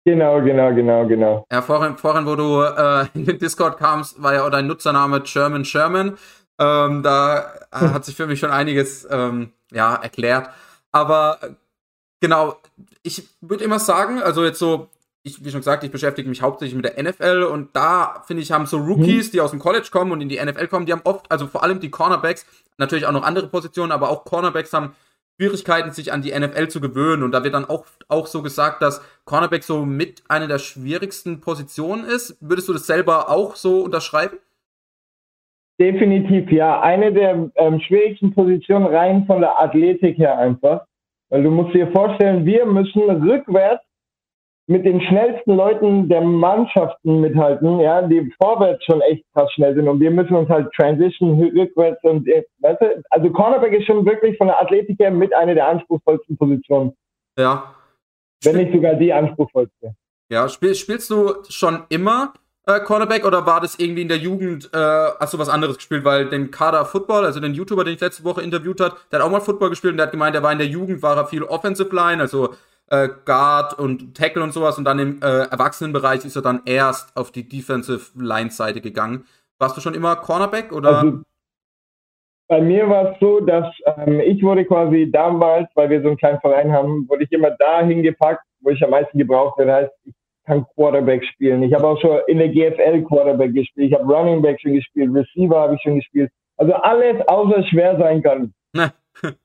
Genau, 0.06 0.42
genau, 0.42 0.74
genau, 0.74 1.08
genau. 1.08 1.46
Ja, 1.52 1.62
vorhin, 1.62 1.98
vorhin 1.98 2.26
wo 2.26 2.36
du 2.36 2.62
äh, 2.62 3.08
in 3.14 3.26
den 3.26 3.40
Discord 3.40 3.78
kamst, 3.78 4.22
war 4.22 4.34
ja 4.34 4.46
auch 4.46 4.50
dein 4.50 4.68
Nutzername 4.68 5.22
German 5.22 5.64
Sherman. 5.64 6.18
Ähm, 6.60 7.04
da 7.04 7.54
hat 7.72 8.06
sich 8.06 8.16
für 8.16 8.28
mich 8.28 8.40
schon 8.40 8.52
einiges 8.52 9.08
ähm, 9.10 9.54
ja, 9.72 9.96
erklärt. 9.96 10.50
Aber 10.92 11.40
genau, 12.20 12.58
ich 13.02 13.28
würde 13.42 13.64
immer 13.64 13.80
sagen, 13.80 14.22
also 14.22 14.44
jetzt 14.44 14.60
so 14.60 14.90
ich, 15.24 15.44
wie 15.44 15.52
schon 15.52 15.62
gesagt, 15.62 15.84
ich 15.84 15.92
beschäftige 15.92 16.28
mich 16.28 16.42
hauptsächlich 16.42 16.76
mit 16.76 16.86
der 16.86 17.02
NFL 17.02 17.44
und 17.44 17.76
da, 17.76 18.24
finde 18.28 18.44
ich, 18.44 18.52
haben 18.52 18.66
so 18.66 18.78
Rookies, 18.78 19.28
mhm. 19.28 19.32
die 19.32 19.42
aus 19.42 19.52
dem 19.52 19.60
College 19.60 19.88
kommen 19.90 20.12
und 20.12 20.22
in 20.22 20.28
die 20.28 20.44
NFL 20.44 20.68
kommen, 20.68 20.86
die 20.86 20.92
haben 20.92 21.02
oft, 21.06 21.32
also 21.32 21.48
vor 21.48 21.64
allem 21.64 21.80
die 21.80 21.90
Cornerbacks, 21.90 22.46
natürlich 22.78 23.06
auch 23.06 23.14
noch 23.14 23.24
andere 23.24 23.48
Positionen, 23.48 23.94
aber 23.94 24.10
auch 24.10 24.26
Cornerbacks 24.26 24.74
haben 24.74 24.96
Schwierigkeiten, 25.38 25.92
sich 25.92 26.14
an 26.14 26.22
die 26.22 26.32
NFL 26.32 26.68
zu 26.68 26.80
gewöhnen. 26.80 27.24
Und 27.24 27.32
da 27.32 27.44
wird 27.44 27.54
dann 27.54 27.66
auch, 27.66 27.86
auch 28.08 28.28
so 28.28 28.42
gesagt, 28.42 28.82
dass 28.82 29.02
Cornerback 29.26 29.64
so 29.64 29.86
mit 29.86 30.24
einer 30.30 30.48
der 30.48 30.60
schwierigsten 30.60 31.42
Positionen 31.42 32.06
ist. 32.06 32.38
Würdest 32.40 32.70
du 32.70 32.74
das 32.74 32.86
selber 32.86 33.30
auch 33.30 33.56
so 33.56 33.82
unterschreiben? 33.82 34.38
Definitiv 35.80 36.52
ja. 36.52 36.82
Eine 36.82 37.12
der 37.12 37.50
ähm, 37.56 37.80
schwierigsten 37.80 38.34
Positionen 38.34 38.86
rein 38.86 39.26
von 39.26 39.42
der 39.42 39.60
Athletik 39.60 40.18
her 40.18 40.38
einfach. 40.38 40.86
Weil 41.30 41.44
du 41.44 41.50
musst 41.50 41.74
dir 41.74 41.92
vorstellen, 41.92 42.46
wir 42.46 42.66
müssen 42.66 43.02
rückwärts 43.02 43.84
mit 44.68 44.86
den 44.86 45.02
schnellsten 45.02 45.56
Leuten 45.56 46.08
der 46.08 46.22
Mannschaften 46.22 47.20
mithalten, 47.20 47.80
ja, 47.80 48.02
die 48.02 48.34
vorwärts 48.42 48.84
schon 48.86 49.02
echt 49.02 49.26
krass 49.34 49.52
schnell 49.54 49.76
sind 49.76 49.88
und 49.88 50.00
wir 50.00 50.12
müssen 50.12 50.36
uns 50.36 50.50
halt 50.50 50.72
transition 50.74 51.40
rückwärts 51.40 52.02
und 52.04 52.28
äh, 52.28 52.44
weißt 52.60 52.82
du, 52.82 53.04
also 53.10 53.30
Cornerback 53.32 53.74
ist 53.74 53.86
schon 53.86 54.06
wirklich 54.06 54.38
von 54.38 54.48
der 54.48 54.62
Athletik 54.62 55.00
her 55.00 55.12
mit 55.12 55.34
einer 55.34 55.54
der 55.54 55.68
anspruchsvollsten 55.68 56.38
Positionen. 56.38 56.94
Ja. 57.38 57.74
Wenn 58.44 58.58
nicht 58.58 58.74
sogar 58.74 58.96
die 58.96 59.12
anspruchsvollste. 59.12 59.96
Ja, 60.30 60.48
spiel, 60.48 60.76
spielst 60.76 61.10
du 61.10 61.34
schon 61.50 61.84
immer 61.90 62.34
äh, 62.66 62.80
Cornerback 62.80 63.26
oder 63.26 63.46
war 63.46 63.60
das 63.60 63.78
irgendwie 63.78 64.04
in 64.04 64.08
der 64.08 64.18
Jugend, 64.18 64.70
äh, 64.74 64.78
hast 64.78 65.34
du 65.34 65.40
was 65.40 65.50
anderes 65.50 65.76
gespielt? 65.76 66.06
Weil 66.06 66.30
den 66.30 66.52
Kader 66.52 66.86
Football, 66.86 67.26
also 67.26 67.42
den 67.42 67.54
YouTuber, 67.54 67.84
den 67.84 67.96
ich 67.96 68.00
letzte 68.00 68.24
Woche 68.24 68.42
interviewt 68.42 68.80
hat, 68.80 68.96
der 69.12 69.20
hat 69.20 69.26
auch 69.26 69.32
mal 69.32 69.42
Football 69.42 69.72
gespielt 69.72 69.92
und 69.92 69.98
der 69.98 70.06
hat 70.06 70.12
gemeint, 70.12 70.36
der 70.36 70.44
war 70.44 70.54
in 70.54 70.60
der 70.60 70.68
Jugend, 70.68 71.02
war 71.02 71.18
er 71.18 71.28
viel 71.28 71.44
Offensive 71.44 71.94
Line, 71.94 72.22
also 72.22 72.54
äh, 72.94 73.10
Guard 73.26 73.80
und 73.80 74.16
Tackle 74.16 74.44
und 74.44 74.54
sowas 74.54 74.78
und 74.78 74.86
dann 74.86 75.00
im 75.00 75.20
äh, 75.22 75.50
Erwachsenenbereich 75.50 76.24
ist 76.26 76.36
er 76.36 76.44
dann 76.44 76.62
erst 76.66 77.18
auf 77.18 77.32
die 77.32 77.48
Defensive 77.48 78.12
Line 78.16 78.52
Seite 78.52 78.82
gegangen. 78.82 79.26
Warst 79.58 79.76
du 79.76 79.82
schon 79.82 79.96
immer 79.96 80.16
Cornerback 80.16 80.72
oder? 80.72 80.98
Also, 80.98 81.22
bei 82.48 82.62
mir 82.62 82.88
war 82.88 83.14
es 83.14 83.20
so, 83.20 83.40
dass 83.40 83.66
ähm, 83.98 84.20
ich 84.20 84.44
wurde 84.44 84.66
quasi 84.66 85.10
damals, 85.12 85.70
weil 85.74 85.90
wir 85.90 86.02
so 86.02 86.10
einen 86.10 86.18
kleinen 86.18 86.40
Verein 86.40 86.72
haben, 86.72 87.10
wurde 87.10 87.24
ich 87.24 87.32
immer 87.32 87.52
dahin 87.52 88.04
gepackt, 88.04 88.44
wo 88.62 88.70
ich 88.70 88.84
am 88.84 88.92
meisten 88.92 89.18
gebraucht 89.18 89.58
werde. 89.58 89.74
Heißt, 89.74 89.92
ich 90.06 90.14
kann 90.46 90.66
Quarterback 90.76 91.24
spielen. 91.26 91.64
Ich 91.64 91.74
habe 91.74 91.88
auch 91.88 92.00
schon 92.00 92.20
in 92.28 92.38
der 92.38 92.50
GFL 92.50 93.04
Quarterback 93.04 93.54
gespielt. 93.54 93.88
Ich 93.88 93.94
habe 93.98 94.06
Running 94.06 94.42
Back 94.42 94.60
schon 94.62 94.74
gespielt. 94.74 95.10
Receiver 95.14 95.60
habe 95.60 95.76
ich 95.76 95.82
schon 95.82 95.96
gespielt. 95.96 96.32
Also 96.58 96.74
alles 96.74 97.28
außer 97.28 97.64
schwer 97.64 97.98
sein 97.98 98.22
kann. 98.22 98.54
das 98.74 98.92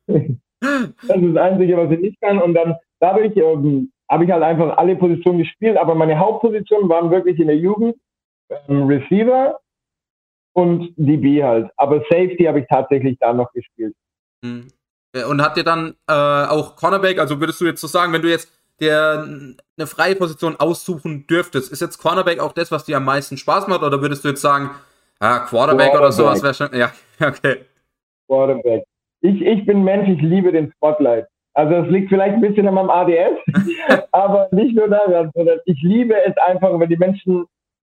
ist 0.09 1.35
das 1.35 1.37
Einzige, 1.37 1.77
was 1.77 1.91
ich 1.93 2.01
nicht 2.01 2.21
kann. 2.21 2.43
Und 2.43 2.55
dann 2.55 2.75
dadurch 3.01 3.37
ähm, 3.37 3.91
habe 4.11 4.25
ich 4.25 4.31
halt 4.31 4.43
einfach 4.43 4.77
alle 4.79 4.97
Positionen 4.97 5.39
gespielt, 5.39 5.77
aber 5.77 5.95
meine 5.95 6.19
Hauptpositionen 6.19 6.89
waren 6.89 7.11
wirklich 7.11 7.39
in 7.39 7.47
der 7.47 7.57
Jugend 7.57 7.97
ähm, 8.69 8.85
Receiver 8.85 9.59
und 10.55 10.93
DB 10.97 11.43
halt. 11.43 11.71
Aber 11.77 12.01
Safety 12.11 12.45
habe 12.45 12.61
ich 12.61 12.67
tatsächlich 12.69 13.17
da 13.21 13.33
noch 13.33 13.53
gespielt. 13.53 13.95
Hm. 14.45 14.69
Und 15.29 15.43
habt 15.43 15.57
ihr 15.57 15.65
dann 15.65 15.95
äh, 16.09 16.13
auch 16.13 16.77
Cornerback, 16.77 17.19
also 17.19 17.41
würdest 17.41 17.61
du 17.61 17.67
jetzt 17.67 17.81
so 17.81 17.87
sagen, 17.87 18.13
wenn 18.13 18.23
du 18.23 18.29
jetzt 18.29 18.53
der 18.81 19.25
eine 19.77 19.87
freie 19.87 20.15
Position 20.15 20.57
aussuchen 20.57 21.27
dürftest, 21.27 21.73
ist 21.73 21.81
jetzt 21.81 21.99
Cornerback 21.99 22.39
auch 22.41 22.53
das, 22.53 22.71
was 22.71 22.85
dir 22.85 22.97
am 22.97 23.05
meisten 23.05 23.37
Spaß 23.37 23.67
macht, 23.69 23.83
oder 23.83 24.01
würdest 24.01 24.25
du 24.25 24.29
jetzt 24.29 24.41
sagen, 24.41 24.71
ah, 25.19 25.41
Quarterback, 25.41 25.91
Quarterback. 25.91 25.95
oder 25.99 26.13
sowas 26.13 26.43
wäre 26.43 26.55
schon, 26.55 26.79
ja, 26.79 26.93
okay. 27.21 27.65
Quarterback. 28.29 28.85
Ich, 29.21 29.41
ich 29.41 29.67
bin 29.67 29.83
Mensch, 29.83 30.09
ich 30.09 30.21
liebe 30.21 30.53
den 30.53 30.73
Spotlight. 30.73 31.27
Also 31.59 31.75
es 31.75 31.89
liegt 31.91 32.09
vielleicht 32.09 32.35
ein 32.35 32.41
bisschen 32.41 32.69
an 32.69 32.75
meinem 32.75 32.89
ADS, 32.89 33.37
aber 34.13 34.49
nicht 34.53 34.77
nur 34.77 34.87
daran, 34.87 35.33
sondern 35.35 35.59
ich 35.65 35.83
liebe 35.83 36.15
es 36.25 36.37
einfach, 36.47 36.79
wenn 36.79 36.89
die 36.89 36.97
Menschen 36.97 37.47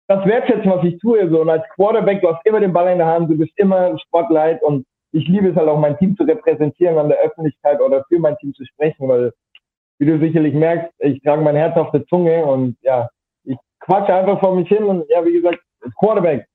das 0.07 0.23
wertschätzen, 0.23 0.69
was 0.69 0.85
ich 0.85 0.99
tue. 0.99 1.27
So. 1.31 1.41
Und 1.41 1.49
als 1.49 1.63
Quarterback, 1.73 2.21
du 2.21 2.29
hast 2.29 2.45
immer 2.45 2.59
den 2.59 2.73
Ball 2.73 2.91
in 2.91 2.99
der 2.99 3.07
Hand, 3.07 3.27
du 3.27 3.35
bist 3.35 3.53
immer 3.55 3.87
ein 3.87 3.97
Spotlight 3.97 4.61
und 4.61 4.85
ich 5.13 5.27
liebe 5.27 5.49
es 5.49 5.55
halt 5.55 5.67
auch, 5.67 5.79
mein 5.79 5.97
Team 5.97 6.15
zu 6.15 6.25
repräsentieren 6.25 6.99
an 6.99 7.09
der 7.09 7.17
Öffentlichkeit 7.21 7.81
oder 7.81 8.03
für 8.07 8.19
mein 8.19 8.37
Team 8.37 8.53
zu 8.53 8.63
sprechen, 8.65 9.07
weil, 9.07 9.33
wie 9.97 10.05
du 10.05 10.19
sicherlich 10.19 10.53
merkst, 10.53 10.93
ich 10.99 11.23
trage 11.23 11.41
mein 11.41 11.55
Herz 11.55 11.75
auf 11.75 11.89
der 11.89 12.05
Zunge 12.05 12.45
und 12.45 12.77
ja, 12.81 13.09
ich 13.45 13.57
quatsche 13.79 14.13
einfach 14.13 14.39
vor 14.41 14.55
mich 14.55 14.67
hin 14.67 14.83
und 14.83 15.09
ja, 15.09 15.25
wie 15.25 15.33
gesagt, 15.33 15.57
Quarterback, 15.97 16.45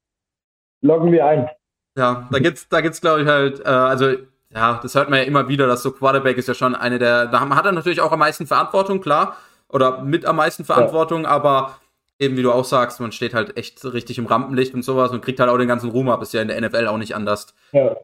loggen 0.80 1.10
wir 1.10 1.26
ein. 1.26 1.50
Ja, 1.96 2.28
da 2.30 2.38
gibt's, 2.38 2.68
da 2.68 2.80
gibt's, 2.80 3.00
glaube 3.00 3.22
ich, 3.22 3.26
halt, 3.26 3.58
äh, 3.58 3.68
also 3.68 4.14
ja, 4.52 4.80
das 4.82 4.94
hört 4.94 5.10
man 5.10 5.20
ja 5.20 5.24
immer 5.24 5.48
wieder, 5.48 5.66
dass 5.66 5.82
so 5.82 5.92
Quarterback 5.92 6.36
ist 6.36 6.48
ja 6.48 6.54
schon 6.54 6.74
eine 6.74 6.98
der, 6.98 7.26
da 7.26 7.48
hat 7.48 7.66
er 7.66 7.72
natürlich 7.72 8.00
auch 8.00 8.12
am 8.12 8.18
meisten 8.18 8.46
Verantwortung, 8.46 9.00
klar, 9.00 9.36
oder 9.68 10.02
mit 10.02 10.24
am 10.24 10.36
meisten 10.36 10.64
Verantwortung, 10.64 11.22
ja. 11.22 11.28
aber 11.28 11.78
eben 12.18 12.36
wie 12.36 12.42
du 12.42 12.52
auch 12.52 12.64
sagst, 12.64 13.00
man 13.00 13.12
steht 13.12 13.32
halt 13.32 13.56
echt 13.56 13.84
richtig 13.84 14.18
im 14.18 14.26
Rampenlicht 14.26 14.74
und 14.74 14.82
sowas 14.82 15.12
und 15.12 15.22
kriegt 15.22 15.40
halt 15.40 15.50
auch 15.50 15.58
den 15.58 15.68
ganzen 15.68 15.90
Ruhm 15.90 16.08
ab, 16.08 16.20
ist 16.22 16.34
ja 16.34 16.42
in 16.42 16.48
der 16.48 16.60
NFL 16.60 16.86
auch 16.88 16.98
nicht 16.98 17.14
anders. 17.14 17.54
Ja. 17.72 17.96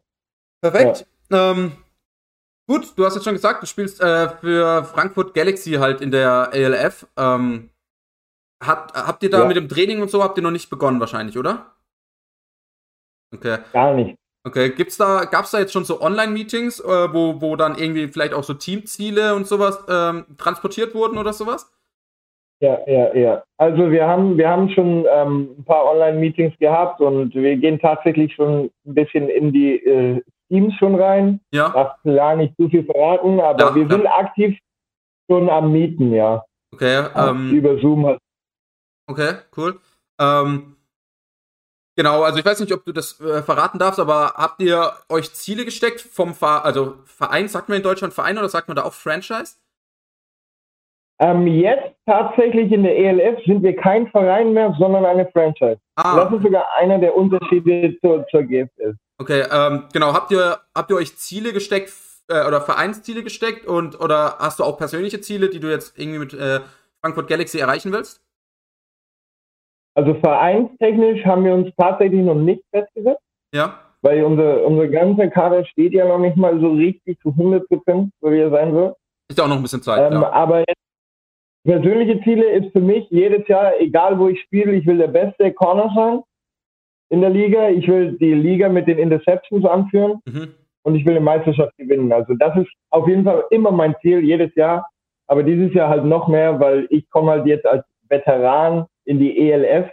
Perfekt. 0.61 1.05
Ja. 1.29 1.51
Ähm, 1.51 1.73
gut, 2.67 2.93
du 2.95 3.05
hast 3.05 3.15
jetzt 3.15 3.25
schon 3.25 3.33
gesagt, 3.33 3.61
du 3.61 3.67
spielst 3.67 4.01
äh, 4.01 4.29
für 4.29 4.85
Frankfurt 4.85 5.33
Galaxy 5.33 5.73
halt 5.73 6.01
in 6.01 6.11
der 6.11 6.51
ALF. 6.51 7.05
Ähm, 7.17 7.69
hat, 8.63 8.93
habt 8.95 9.21
ihr 9.21 9.29
da 9.29 9.41
ja. 9.41 9.45
mit 9.45 9.57
dem 9.57 9.69
Training 9.69 10.01
und 10.01 10.09
so, 10.09 10.23
habt 10.23 10.37
ihr 10.37 10.43
noch 10.43 10.51
nicht 10.51 10.69
begonnen 10.69 10.99
wahrscheinlich, 10.99 11.37
oder? 11.37 11.75
Okay. 13.35 13.59
Gar 13.73 13.93
nicht. 13.93 14.17
Okay, 14.47 14.69
gibt's 14.69 14.95
da, 14.95 15.25
gab's 15.25 15.51
da 15.51 15.59
jetzt 15.59 15.73
schon 15.73 15.83
so 15.83 15.99
Online-Meetings, 15.99 16.79
äh, 16.79 17.13
wo, 17.13 17.41
wo 17.41 17.57
dann 17.57 17.77
irgendwie 17.77 18.07
vielleicht 18.07 18.33
auch 18.33 18.43
so 18.43 18.53
Teamziele 18.53 19.35
und 19.35 19.45
sowas 19.45 19.83
ähm, 19.89 20.25
transportiert 20.37 20.95
wurden 20.95 21.17
oder 21.17 21.33
sowas? 21.33 21.69
Ja, 22.61 22.79
ja, 22.87 23.13
ja. 23.13 23.43
Also 23.57 23.91
wir 23.91 24.07
haben, 24.07 24.37
wir 24.37 24.47
haben 24.47 24.69
schon 24.69 25.05
ähm, 25.11 25.49
ein 25.59 25.65
paar 25.65 25.83
Online-Meetings 25.83 26.57
gehabt 26.59 27.01
und 27.01 27.35
wir 27.35 27.57
gehen 27.57 27.77
tatsächlich 27.77 28.33
schon 28.33 28.71
ein 28.85 28.93
bisschen 28.95 29.27
in 29.27 29.51
die 29.51 29.83
äh, 29.83 30.21
Teams 30.47 30.73
schon 30.75 30.95
rein. 30.95 31.41
Ja. 31.51 31.69
Darf 31.69 32.01
klar 32.03 32.37
nicht 32.37 32.55
zu 32.55 32.69
viel 32.69 32.85
verraten, 32.85 33.41
aber 33.41 33.59
ja, 33.59 33.75
wir 33.75 33.89
sind 33.89 34.05
ja. 34.05 34.15
aktiv 34.17 34.57
schon 35.29 35.49
am 35.49 35.73
Mieten, 35.73 36.13
ja. 36.13 36.45
Okay. 36.73 37.05
Ähm, 37.15 37.51
über 37.51 37.77
Zoom 37.79 38.05
halt. 38.05 38.19
Okay, 39.07 39.33
cool. 39.57 39.77
Ähm, 40.19 40.76
Genau, 41.97 42.21
also 42.21 42.37
ich 42.37 42.45
weiß 42.45 42.59
nicht, 42.59 42.71
ob 42.73 42.85
du 42.85 42.91
das 42.91 43.19
äh, 43.19 43.41
verraten 43.41 43.79
darfst, 43.79 43.99
aber 43.99 44.35
habt 44.35 44.61
ihr 44.61 44.91
euch 45.09 45.33
Ziele 45.33 45.65
gesteckt 45.65 45.99
vom 45.99 46.35
Ver 46.35 46.63
also 46.63 46.93
Verein, 47.05 47.47
sagt 47.47 47.69
man 47.69 47.77
in 47.77 47.83
Deutschland 47.83 48.13
Verein 48.13 48.37
oder 48.37 48.49
sagt 48.49 48.67
man 48.67 48.77
da 48.77 48.83
auch 48.83 48.93
Franchise? 48.93 49.55
Ähm, 51.19 51.47
jetzt 51.47 51.95
tatsächlich 52.05 52.71
in 52.71 52.83
der 52.83 52.95
ELF 52.95 53.43
sind 53.45 53.63
wir 53.63 53.75
kein 53.75 54.05
Verein 54.11 54.53
mehr, 54.53 54.75
sondern 54.77 55.05
eine 55.05 55.27
Franchise. 55.31 55.79
Ah. 55.95 56.17
Das 56.17 56.31
ist 56.31 56.43
sogar 56.43 56.65
einer 56.77 56.99
der 56.99 57.15
Unterschiede 57.15 57.97
zur, 57.99 58.27
zur 58.27 58.43
GFL. 58.43 58.95
Okay, 59.17 59.45
ähm, 59.51 59.85
genau. 59.91 60.13
Habt 60.13 60.29
ihr, 60.29 60.59
habt 60.75 60.91
ihr 60.91 60.97
euch 60.97 61.17
Ziele 61.17 61.51
gesteckt 61.51 61.91
äh, 62.27 62.45
oder 62.45 62.61
Vereinsziele 62.61 63.23
gesteckt 63.23 63.65
und 63.65 63.99
oder 63.99 64.35
hast 64.37 64.59
du 64.59 64.63
auch 64.63 64.77
persönliche 64.77 65.19
Ziele, 65.21 65.49
die 65.49 65.59
du 65.59 65.71
jetzt 65.71 65.97
irgendwie 65.97 66.19
mit 66.19 66.33
äh, 66.35 66.59
Frankfurt 67.01 67.27
Galaxy 67.27 67.57
erreichen 67.57 67.91
willst? 67.91 68.21
Also 69.97 70.13
vereinstechnisch 70.13 71.25
haben 71.25 71.43
wir 71.43 71.55
uns 71.55 71.69
tatsächlich 71.75 72.21
noch 72.21 72.35
nicht 72.35 72.61
festgesetzt. 72.69 73.23
Ja. 73.51 73.79
Weil 74.03 74.23
unser, 74.23 74.63
unser 74.63 74.87
ganzer 74.89 75.27
Kader 75.27 75.65
steht 75.65 75.93
ja 75.93 76.07
noch 76.07 76.19
nicht 76.19 76.37
mal 76.37 76.59
so 76.59 76.71
richtig 76.71 77.19
zu 77.21 77.29
100 77.29 77.67
Prozent, 77.67 78.11
so 78.21 78.31
wie 78.31 78.37
er 78.37 78.51
sein 78.51 78.75
wird. 78.75 78.95
Ist 79.27 79.39
ja 79.39 79.45
auch 79.45 79.49
noch 79.49 79.55
ein 79.55 79.63
bisschen 79.63 79.81
Zeit. 79.81 80.13
Ähm, 80.13 80.21
ja. 80.21 80.31
Aber 80.31 80.63
persönliche 81.65 82.21
Ziele 82.21 82.47
ist 82.51 82.71
für 82.73 82.79
mich 82.79 83.07
jedes 83.09 83.47
Jahr, 83.47 83.71
egal 83.79 84.19
wo 84.19 84.27
ich 84.27 84.39
spiele, 84.41 84.73
ich 84.73 84.85
will 84.85 84.99
der 84.99 85.07
beste 85.07 85.51
Corner 85.53 85.91
sein 85.95 86.21
in 87.09 87.21
der 87.21 87.31
Liga. 87.31 87.69
Ich 87.69 87.87
will 87.87 88.19
die 88.19 88.35
Liga 88.35 88.69
mit 88.69 88.87
den 88.87 88.99
Interceptions 88.99 89.65
anführen. 89.65 90.19
Mhm. 90.27 90.53
Und 90.83 90.93
ich 90.93 91.05
will 91.07 91.15
eine 91.15 91.25
Meisterschaft 91.25 91.75
gewinnen. 91.75 92.13
Also 92.13 92.35
das 92.35 92.55
ist 92.55 92.69
auf 92.91 93.07
jeden 93.07 93.23
Fall 93.23 93.45
immer 93.49 93.71
mein 93.71 93.95
Ziel, 94.01 94.19
jedes 94.19 94.53
Jahr. 94.53 94.87
Aber 95.25 95.41
dieses 95.41 95.73
Jahr 95.73 95.89
halt 95.89 96.05
noch 96.05 96.27
mehr, 96.27 96.59
weil 96.59 96.85
ich 96.91 97.09
komme 97.09 97.31
halt 97.31 97.47
jetzt 97.47 97.65
als 97.65 97.83
Veteran 98.09 98.85
in 99.05 99.19
die 99.19 99.49
ELF, 99.49 99.89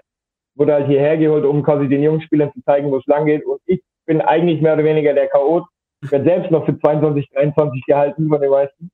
wurde 0.56 0.74
halt 0.74 0.86
hierher 0.86 1.16
geholt, 1.16 1.44
um 1.44 1.62
quasi 1.62 1.88
den 1.88 2.02
jungen 2.02 2.22
Spielern 2.22 2.52
zu 2.52 2.62
zeigen, 2.62 2.90
wo 2.90 2.98
es 2.98 3.06
lang 3.06 3.26
geht. 3.26 3.44
Und 3.44 3.60
ich 3.66 3.82
bin 4.06 4.20
eigentlich 4.20 4.60
mehr 4.60 4.74
oder 4.74 4.84
weniger 4.84 5.12
der 5.12 5.28
Chaot. 5.28 5.64
Ich 6.02 6.12
werde 6.12 6.24
selbst 6.24 6.50
noch 6.50 6.64
für 6.66 6.78
22, 6.78 7.28
23 7.30 7.84
gehalten 7.86 8.28
von 8.28 8.40
den 8.40 8.50
meisten. 8.50 8.90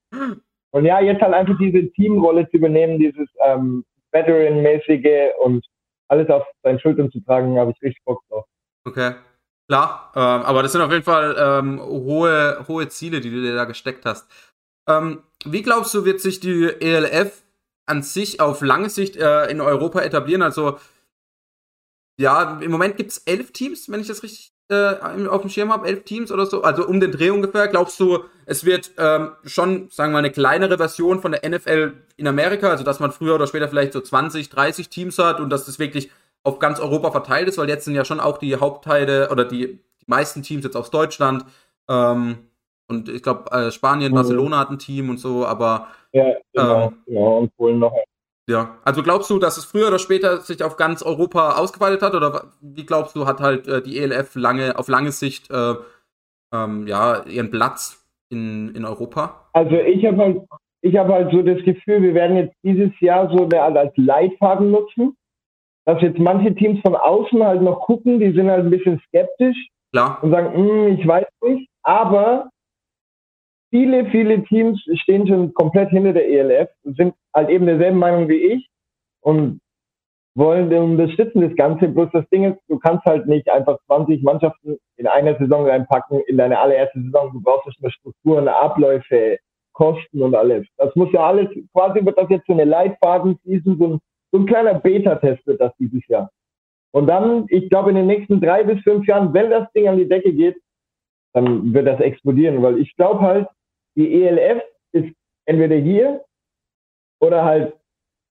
Und 0.73 0.85
ja, 0.85 1.01
jetzt 1.01 1.21
halt 1.21 1.35
einfach 1.35 1.59
diese 1.59 1.91
Teamrolle 1.93 2.49
zu 2.49 2.57
übernehmen, 2.59 2.99
dieses 2.99 3.29
ähm, 3.45 3.85
Veteran-mäßige 4.13 5.33
und 5.43 5.65
alles 6.09 6.29
auf 6.29 6.45
seinen 6.63 6.79
Schultern 6.81 7.11
zu 7.11 7.21
tragen, 7.21 7.59
habe 7.59 7.73
ich 7.73 7.83
richtig 7.83 8.05
Bock 8.05 8.23
drauf. 8.29 8.45
Okay. 8.85 9.13
Klar, 9.69 10.11
ähm, 10.17 10.43
aber 10.43 10.63
das 10.63 10.73
sind 10.73 10.81
auf 10.81 10.91
jeden 10.91 11.05
Fall 11.05 11.37
ähm, 11.39 11.81
hohe, 11.81 12.65
hohe 12.67 12.89
Ziele, 12.89 13.21
die 13.21 13.31
du 13.31 13.41
dir 13.41 13.55
da 13.55 13.67
gesteckt 13.67 14.05
hast. 14.05 14.29
Ähm, 14.89 15.23
wie 15.45 15.63
glaubst 15.63 15.95
du, 15.95 16.05
wird 16.05 16.21
sich 16.21 16.41
die 16.41 16.65
ELF 16.81 17.45
an 17.87 18.03
sich 18.03 18.41
auf 18.41 18.61
lange 18.61 18.91
Sicht 18.91 19.17
äh, 19.17 19.47
in 19.51 19.61
Europa 19.61 20.01
etablieren. 20.01 20.43
Also 20.43 20.79
ja, 22.19 22.61
im 22.61 22.71
Moment 22.71 22.97
gibt 22.97 23.13
es 23.13 23.19
elf 23.19 23.53
Teams, 23.53 23.91
wenn 23.91 24.01
ich 24.01 24.07
das 24.07 24.23
richtig 24.23 24.53
äh, 24.69 25.27
auf 25.27 25.41
dem 25.41 25.51
Schirm 25.51 25.73
habe, 25.73 25.89
elf 25.89 26.05
Teams 26.05 26.31
oder 26.31 26.47
so, 26.47 26.63
also 26.63 26.87
um 26.87 27.01
den 27.01 27.11
Dreh 27.11 27.31
ungefähr. 27.31 27.67
Glaubst 27.69 27.99
du, 27.99 28.25
es 28.47 28.65
wird 28.65 28.93
ähm, 28.99 29.33
schon, 29.45 29.89
sagen 29.91 30.13
wir 30.13 30.15
mal, 30.15 30.19
eine 30.19 30.31
kleinere 30.31 30.77
Version 30.77 31.21
von 31.21 31.33
der 31.33 31.49
NFL 31.49 31.95
in 32.17 32.29
Amerika, 32.29 32.71
also 32.71 32.85
dass 32.85 33.01
man 33.01 33.11
früher 33.11 33.35
oder 33.35 33.47
später 33.47 33.69
vielleicht 33.69 33.93
so 33.93 34.01
20, 34.01 34.49
30 34.49 34.89
Teams 34.89 35.19
hat 35.19 35.41
und 35.41 35.51
dass 35.51 35.65
das 35.65 35.79
wirklich 35.79 36.11
auf 36.43 36.59
ganz 36.59 36.79
Europa 36.79 37.11
verteilt 37.11 37.49
ist, 37.49 37.59
weil 37.59 37.69
jetzt 37.69 37.85
sind 37.85 37.95
ja 37.95 38.05
schon 38.05 38.21
auch 38.21 38.39
die 38.39 38.57
Hauptteile 38.57 39.31
oder 39.31 39.45
die, 39.45 39.81
die 40.01 40.05
meisten 40.07 40.43
Teams 40.43 40.65
jetzt 40.65 40.77
aus 40.77 40.91
Deutschland 40.91 41.45
ähm, 41.89 42.50
und 42.91 43.09
ich 43.09 43.23
glaube 43.23 43.51
äh, 43.53 43.71
Spanien, 43.71 44.13
mhm. 44.13 44.17
Barcelona 44.17 44.59
hat 44.59 44.71
ein 44.71 44.79
Team 44.79 45.09
und 45.09 45.19
so, 45.19 45.47
aber 45.47 45.89
ja, 46.13 46.35
genau, 46.53 46.89
ähm, 46.89 46.99
genau. 47.07 47.39
und 47.39 47.57
Polen 47.57 47.79
noch 47.79 47.95
ja, 48.49 48.79
also 48.85 49.05
glaubst 49.05 49.31
du, 49.31 49.39
dass 49.39 49.59
es 49.59 49.65
früher 49.65 49.87
oder 49.87 50.01
später 50.01 50.39
sich 50.39 50.65
auf 50.65 50.77
ganz 50.77 51.03
Europa 51.05 51.57
ausgeweitet 51.57 52.03
hat 52.03 52.15
oder 52.15 52.47
wie 52.61 52.85
glaubst 52.85 53.15
du, 53.15 53.25
hat 53.25 53.41
halt 53.41 53.69
äh, 53.69 53.81
die 53.81 53.99
ELF 53.99 54.35
lange 54.35 54.77
auf 54.77 54.89
lange 54.89 55.13
Sicht 55.13 55.49
äh, 55.53 55.75
ähm, 56.53 56.89
ja 56.89 57.23
ihren 57.27 57.53
Platz 57.53 58.05
in, 58.29 58.75
in 58.75 58.85
Europa? 58.85 59.47
Also 59.53 59.77
ich 59.77 60.05
habe 60.05 60.17
halt 60.17 60.43
ich 60.83 60.97
habe 60.97 61.13
halt 61.13 61.31
so 61.31 61.43
das 61.43 61.63
Gefühl, 61.65 62.03
wir 62.03 62.15
werden 62.15 62.37
jetzt 62.37 62.57
dieses 62.65 62.91
Jahr 63.01 63.31
so 63.31 63.47
als 63.47 63.93
Leitfaden 63.97 64.71
nutzen, 64.71 65.17
dass 65.85 66.03
jetzt 66.03 66.19
manche 66.19 66.55
Teams 66.55 66.81
von 66.81 66.97
außen 66.97 67.43
halt 67.45 67.63
noch 67.63 67.81
gucken, 67.81 68.19
die 68.19 68.33
sind 68.33 68.51
halt 68.51 68.65
ein 68.65 68.71
bisschen 68.71 69.01
skeptisch 69.07 69.57
Klar. 69.93 70.19
und 70.23 70.31
sagen, 70.31 70.55
hm, 70.55 70.99
ich 70.99 71.07
weiß 71.07 71.27
nicht, 71.43 71.69
aber 71.83 72.49
viele, 73.71 74.07
viele 74.07 74.43
Teams 74.45 74.81
stehen 75.03 75.27
schon 75.27 75.55
komplett 75.55 75.91
hinter 75.91 76.13
der 76.13 76.29
ELF, 76.29 76.69
sind 76.85 77.15
halt 77.35 77.49
eben 77.49 77.67
derselben 77.67 77.99
Meinung 77.99 78.29
wie 78.29 78.35
ich 78.55 78.69
und 79.23 79.61
wollen 80.35 80.73
unterstützen 80.73 81.41
das 81.43 81.57
Ganze. 81.57 81.89
Bloß 81.89 82.11
das 82.13 82.29
Ding 82.31 82.45
ist, 82.45 82.59
du 82.69 82.79
kannst 82.79 83.05
halt 83.05 83.27
nicht 83.27 83.49
einfach 83.49 83.79
20 83.87 84.23
Mannschaften 84.23 84.79
in 84.97 85.07
einer 85.07 85.37
Saison 85.39 85.67
reinpacken, 85.67 86.21
in 86.27 86.37
deine 86.37 86.59
allererste 86.59 87.01
Saison. 87.01 87.33
Du 87.33 87.41
brauchst 87.43 87.67
erstmal 87.67 87.91
Strukturen, 87.93 88.49
Abläufe, 88.49 89.39
Kosten 89.73 90.23
und 90.23 90.35
alles. 90.35 90.67
Das 90.77 90.95
muss 90.95 91.13
ja 91.13 91.27
alles, 91.27 91.49
quasi 91.73 92.05
wird 92.05 92.19
das 92.19 92.29
jetzt 92.29 92.47
so 92.47 92.53
eine 92.53 92.65
Leitfaden-Season, 92.65 93.79
so 93.79 93.87
ein, 93.87 93.99
so 94.33 94.39
ein 94.39 94.47
kleiner 94.47 94.75
Beta-Test 94.75 95.47
wird 95.47 95.61
das 95.61 95.73
dieses 95.79 96.07
Jahr. 96.09 96.31
Und 96.93 97.07
dann, 97.07 97.47
ich 97.49 97.69
glaube, 97.71 97.91
in 97.91 97.97
den 97.97 98.07
nächsten 98.07 98.41
drei 98.41 98.65
bis 98.65 98.83
fünf 98.83 99.07
Jahren, 99.07 99.33
wenn 99.33 99.51
das 99.51 99.71
Ding 99.73 99.89
an 99.89 99.97
die 99.97 100.09
Decke 100.09 100.33
geht, 100.33 100.57
dann 101.33 101.73
wird 101.73 101.87
das 101.87 102.01
explodieren, 102.01 102.63
weil 102.63 102.79
ich 102.79 102.95
glaube 102.97 103.21
halt, 103.21 103.49
die 103.97 104.25
ELF 104.25 104.63
ist 104.93 105.15
entweder 105.47 105.77
hier 105.77 106.25
oder 107.21 107.45
halt 107.45 107.75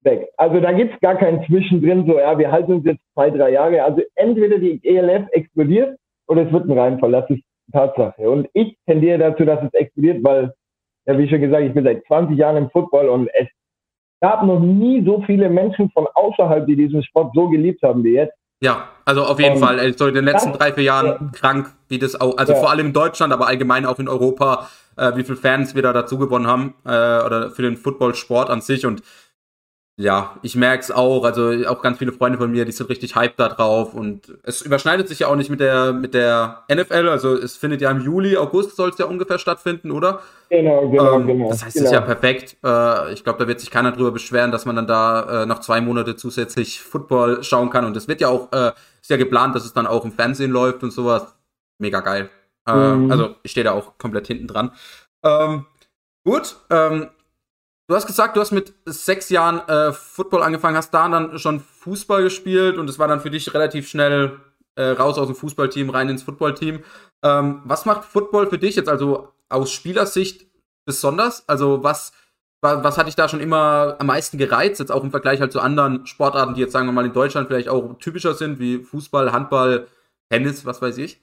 weg. 0.03 0.29
Also 0.37 0.59
da 0.59 0.71
gibt's 0.71 0.99
gar 1.01 1.15
kein 1.15 1.43
Zwischendrin, 1.45 2.05
so 2.07 2.17
ja, 2.17 2.37
wir 2.37 2.51
halten 2.51 2.73
uns 2.73 2.85
jetzt 2.85 3.01
zwei, 3.13 3.29
drei 3.29 3.51
Jahre. 3.51 3.83
Also 3.83 4.01
entweder 4.15 4.57
die 4.57 4.79
ELF 4.83 5.27
explodiert 5.31 5.97
oder 6.27 6.45
es 6.45 6.51
wird 6.51 6.65
ein 6.65 6.77
Reinfall. 6.77 7.11
Das 7.11 7.29
ist 7.29 7.43
Tatsache. 7.71 8.29
Und 8.29 8.47
ich 8.53 8.77
tendiere 8.87 9.19
dazu, 9.19 9.45
dass 9.45 9.63
es 9.63 9.73
explodiert, 9.73 10.23
weil, 10.23 10.53
ja, 11.05 11.17
wie 11.17 11.29
schon 11.29 11.41
gesagt, 11.41 11.63
ich 11.63 11.73
bin 11.73 11.83
seit 11.83 12.03
20 12.05 12.37
Jahren 12.37 12.57
im 12.57 12.69
Football 12.69 13.09
und 13.09 13.29
es 13.33 13.47
gab 14.21 14.43
noch 14.43 14.59
nie 14.59 15.03
so 15.05 15.21
viele 15.25 15.49
Menschen 15.49 15.89
von 15.91 16.07
außerhalb, 16.13 16.65
die 16.65 16.75
diesen 16.75 17.03
Sport 17.03 17.33
so 17.33 17.49
geliebt 17.49 17.81
haben 17.83 18.03
wie 18.03 18.13
jetzt. 18.13 18.33
Ja, 18.61 18.89
also 19.05 19.23
auf 19.23 19.39
jeden 19.39 19.55
um, 19.55 19.61
Fall. 19.61 19.97
So 19.97 20.07
in 20.07 20.15
den 20.15 20.25
letzten 20.25 20.51
drei, 20.51 20.73
vier 20.73 20.83
Jahren 20.83 21.07
ja. 21.07 21.31
krank, 21.33 21.73
wie 21.87 21.97
das 21.97 22.19
auch, 22.19 22.37
also 22.37 22.53
ja. 22.53 22.59
vor 22.59 22.69
allem 22.69 22.87
in 22.87 22.93
Deutschland, 22.93 23.31
aber 23.31 23.47
allgemein 23.47 23.85
auch 23.85 23.99
in 23.99 24.09
Europa 24.09 24.67
äh, 24.99 25.15
wie 25.15 25.23
viele 25.23 25.37
Fans 25.37 25.75
wir 25.75 25.81
da 25.81 25.93
dazu 25.93 26.17
gewonnen 26.17 26.47
haben 26.47 26.73
äh, 26.85 26.89
oder 26.89 27.51
für 27.51 27.61
den 27.61 27.77
Footballsport 27.77 28.49
an 28.49 28.61
sich 28.61 28.85
und 28.85 29.01
ja, 29.99 30.37
ich 30.43 30.55
merke 30.55 30.81
es 30.81 30.91
auch, 30.91 31.25
also 31.25 31.51
auch 31.67 31.81
ganz 31.81 31.97
viele 31.97 32.13
Freunde 32.13 32.37
von 32.37 32.49
mir, 32.49 32.63
die 32.63 32.71
sind 32.71 32.89
richtig 32.89 33.17
hyped 33.17 33.37
da 33.37 33.49
drauf 33.49 33.93
und 33.93 34.33
es 34.43 34.61
überschneidet 34.61 35.09
sich 35.09 35.19
ja 35.19 35.27
auch 35.27 35.35
nicht 35.35 35.49
mit 35.49 35.59
der 35.59 35.91
mit 35.91 36.13
der 36.13 36.63
NFL, 36.71 37.09
also 37.09 37.35
es 37.35 37.57
findet 37.57 37.81
ja 37.81 37.91
im 37.91 37.99
Juli, 37.99 38.37
August 38.37 38.77
soll 38.77 38.91
es 38.91 38.97
ja 38.97 39.07
ungefähr 39.07 39.39
stattfinden, 39.39 39.91
oder? 39.91 40.21
Genau, 40.49 40.87
genau, 40.89 41.19
ähm, 41.19 41.27
genau. 41.27 41.49
Das 41.49 41.65
heißt, 41.65 41.75
genau. 41.75 41.83
es 41.83 41.91
ist 41.91 41.93
ja 41.93 41.99
perfekt. 41.99 42.55
Äh, 42.63 43.11
ich 43.11 43.25
glaube, 43.25 43.39
da 43.39 43.47
wird 43.49 43.59
sich 43.59 43.71
keiner 43.71 43.91
drüber 43.91 44.11
beschweren, 44.11 44.53
dass 44.53 44.65
man 44.65 44.77
dann 44.77 44.87
da 44.87 45.43
äh, 45.43 45.45
noch 45.45 45.59
zwei 45.59 45.81
Monate 45.81 46.15
zusätzlich 46.15 46.79
Football 46.79 47.43
schauen 47.43 47.69
kann 47.69 47.83
und 47.83 47.97
es 47.97 48.07
wird 48.07 48.21
ja 48.21 48.29
auch, 48.29 48.53
äh, 48.53 48.71
ist 49.01 49.09
ja 49.09 49.17
geplant, 49.17 49.53
dass 49.53 49.65
es 49.65 49.73
dann 49.73 49.85
auch 49.85 50.05
im 50.05 50.13
Fernsehen 50.13 50.51
läuft 50.51 50.81
und 50.81 50.91
sowas. 50.91 51.35
Mega 51.77 51.99
geil. 51.99 52.29
Äh, 52.75 52.95
mhm. 52.95 53.11
Also 53.11 53.35
ich 53.43 53.51
stehe 53.51 53.63
da 53.63 53.71
auch 53.71 53.97
komplett 53.97 54.27
hinten 54.27 54.47
dran. 54.47 54.71
Ähm, 55.23 55.65
gut, 56.23 56.57
ähm, 56.69 57.09
du 57.87 57.95
hast 57.95 58.07
gesagt, 58.07 58.35
du 58.35 58.41
hast 58.41 58.51
mit 58.51 58.73
sechs 58.85 59.29
Jahren 59.29 59.67
äh, 59.67 59.93
Football 59.93 60.43
angefangen, 60.43 60.77
hast 60.77 60.93
da 60.93 61.07
dann 61.09 61.37
schon 61.39 61.59
Fußball 61.59 62.23
gespielt 62.23 62.77
und 62.77 62.89
es 62.89 62.99
war 62.99 63.07
dann 63.07 63.21
für 63.21 63.31
dich 63.31 63.53
relativ 63.53 63.89
schnell 63.89 64.39
äh, 64.75 64.91
raus 64.91 65.17
aus 65.17 65.27
dem 65.27 65.35
Fußballteam, 65.35 65.89
rein 65.89 66.09
ins 66.09 66.23
Footballteam. 66.23 66.83
Ähm, 67.23 67.61
was 67.65 67.85
macht 67.85 68.05
Football 68.05 68.47
für 68.47 68.57
dich 68.57 68.75
jetzt 68.75 68.89
also 68.89 69.33
aus 69.49 69.71
Spielersicht 69.71 70.47
besonders? 70.85 71.47
Also 71.49 71.83
was, 71.83 72.13
was 72.61 72.97
hat 72.97 73.07
dich 73.07 73.15
da 73.15 73.27
schon 73.27 73.41
immer 73.41 73.97
am 73.99 74.07
meisten 74.07 74.37
gereizt, 74.37 74.79
jetzt 74.79 74.91
auch 74.91 75.03
im 75.03 75.11
Vergleich 75.11 75.41
halt 75.41 75.51
zu 75.51 75.59
anderen 75.59 76.05
Sportarten, 76.05 76.53
die 76.53 76.61
jetzt 76.61 76.71
sagen 76.71 76.87
wir 76.87 76.93
mal 76.93 77.05
in 77.05 77.13
Deutschland 77.13 77.47
vielleicht 77.47 77.69
auch 77.69 77.97
typischer 77.99 78.33
sind, 78.33 78.59
wie 78.59 78.79
Fußball, 78.79 79.31
Handball, 79.31 79.87
Tennis, 80.31 80.65
was 80.65 80.81
weiß 80.81 80.97
ich? 80.97 81.21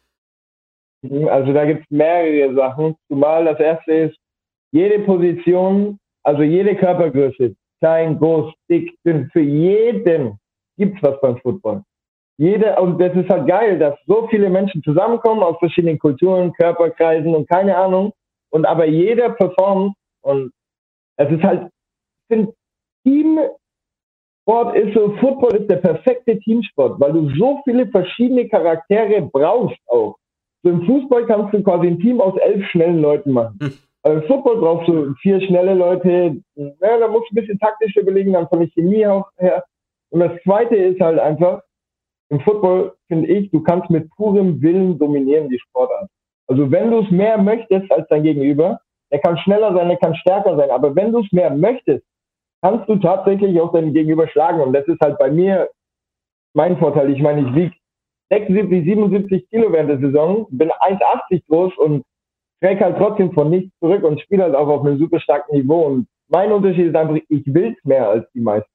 Also 1.29 1.53
da 1.53 1.64
gibt 1.64 1.83
es 1.83 1.90
mehrere 1.90 2.55
Sachen. 2.55 2.97
Zumal 3.09 3.45
das 3.45 3.61
erste 3.61 3.92
ist, 3.92 4.16
jede 4.73 5.01
Position, 5.01 5.99
also 6.23 6.42
jede 6.42 6.75
Körpergröße, 6.77 7.55
klein, 7.81 8.19
groß, 8.19 8.53
dick, 8.69 8.95
dünn, 9.05 9.31
für 9.33 9.40
jeden 9.40 10.38
gibt 10.77 10.97
es 10.97 11.03
was 11.03 11.21
beim 11.21 11.38
Football. 11.38 11.83
Jede, 12.38 12.77
und 12.77 13.01
das 13.01 13.14
ist 13.16 13.31
halt 13.31 13.47
geil, 13.47 13.79
dass 13.79 13.99
so 14.07 14.29
viele 14.29 14.51
Menschen 14.51 14.83
zusammenkommen 14.83 15.42
aus 15.42 15.57
verschiedenen 15.59 15.99
Kulturen, 15.99 16.53
Körperkreisen 16.53 17.35
und 17.35 17.49
keine 17.49 17.77
Ahnung. 17.77 18.12
Und 18.51 18.66
aber 18.66 18.87
jeder 18.87 19.31
performt 19.31 19.95
und 20.23 20.53
es 21.16 21.31
ist 21.31 21.42
halt, 21.42 21.71
ich 22.29 22.37
finde, 22.37 22.53
Teamsport 23.05 24.77
ist 24.77 24.95
so, 24.95 25.16
Football 25.16 25.57
ist 25.57 25.71
der 25.71 25.77
perfekte 25.77 26.38
Teamsport, 26.40 27.01
weil 27.01 27.12
du 27.12 27.31
so 27.37 27.61
viele 27.64 27.87
verschiedene 27.88 28.49
Charaktere 28.49 29.23
brauchst 29.23 29.79
auch. 29.87 30.16
So 30.66 30.72
im 30.72 30.85
Fußball 30.85 31.26
kannst 31.26 31.55
du 31.55 31.62
quasi 31.62 31.87
ein 31.87 32.00
Team 32.00 32.20
aus 32.20 32.37
elf 32.38 32.66
schnellen 32.70 33.00
Leuten 33.00 33.31
machen. 33.31 33.57
Hm. 33.62 33.72
Aber 34.02 34.14
im 34.14 34.22
Football 34.24 34.57
brauchst 34.57 34.88
du 34.88 35.14
vier 35.22 35.40
schnelle 35.40 35.74
Leute. 35.74 36.38
Ja, 36.57 36.98
da 36.98 37.07
musst 37.07 37.31
du 37.31 37.35
ein 37.35 37.40
bisschen 37.40 37.59
taktisch 37.61 37.94
überlegen, 37.94 38.33
dann 38.33 38.48
von 38.48 38.59
der 38.59 38.68
Chemie 38.70 39.07
auch 39.07 39.31
her. 39.37 39.62
Und 40.11 40.18
das 40.18 40.33
zweite 40.42 40.74
ist 40.74 41.00
halt 41.00 41.20
einfach, 41.20 41.62
im 42.31 42.40
Football 42.40 42.94
finde 43.07 43.29
ich, 43.29 43.48
du 43.52 43.62
kannst 43.62 43.90
mit 43.90 44.11
purem 44.16 44.61
Willen 44.61 44.98
dominieren 44.98 45.48
die 45.48 45.61
Sportart. 45.61 46.09
Also 46.48 46.68
wenn 46.72 46.90
du 46.90 46.98
es 46.98 47.11
mehr 47.12 47.38
möchtest 47.38 47.88
als 47.92 48.09
dein 48.09 48.24
Gegenüber, 48.24 48.81
der 49.12 49.20
kann 49.20 49.38
schneller 49.38 49.72
sein, 49.72 49.87
der 49.87 49.98
kann 49.98 50.16
stärker 50.16 50.57
sein, 50.57 50.70
aber 50.70 50.96
wenn 50.96 51.12
du 51.12 51.20
es 51.20 51.31
mehr 51.31 51.50
möchtest, 51.50 52.05
kannst 52.61 52.88
du 52.88 52.96
tatsächlich 52.96 53.61
auch 53.61 53.70
deinen 53.70 53.92
Gegenüber 53.92 54.26
schlagen. 54.26 54.61
Und 54.61 54.72
das 54.72 54.85
ist 54.88 55.00
halt 55.00 55.16
bei 55.18 55.31
mir 55.31 55.68
mein 56.55 56.76
Vorteil. 56.76 57.12
Ich 57.12 57.22
meine, 57.22 57.48
ich 57.48 57.55
wiege 57.55 57.76
76, 58.30 58.84
77 58.84 59.48
Kilo 59.50 59.72
während 59.72 59.90
der 59.90 59.98
Saison, 60.00 60.46
bin 60.50 60.70
1,80 60.70 61.42
groß 61.48 61.76
und 61.78 62.04
träge 62.60 62.84
halt 62.84 62.96
trotzdem 62.98 63.32
von 63.32 63.50
nichts 63.50 63.70
zurück 63.80 64.02
und 64.02 64.20
spiele 64.20 64.44
halt 64.44 64.54
auch 64.54 64.68
auf 64.68 64.84
einem 64.84 64.98
super 64.98 65.20
starken 65.20 65.56
Niveau. 65.56 65.86
Und 65.86 66.06
mein 66.28 66.52
Unterschied 66.52 66.88
ist 66.88 66.96
einfach, 66.96 67.16
ich 67.28 67.46
will 67.46 67.74
es 67.76 67.84
mehr 67.84 68.08
als 68.08 68.26
die 68.32 68.40
meisten. 68.40 68.70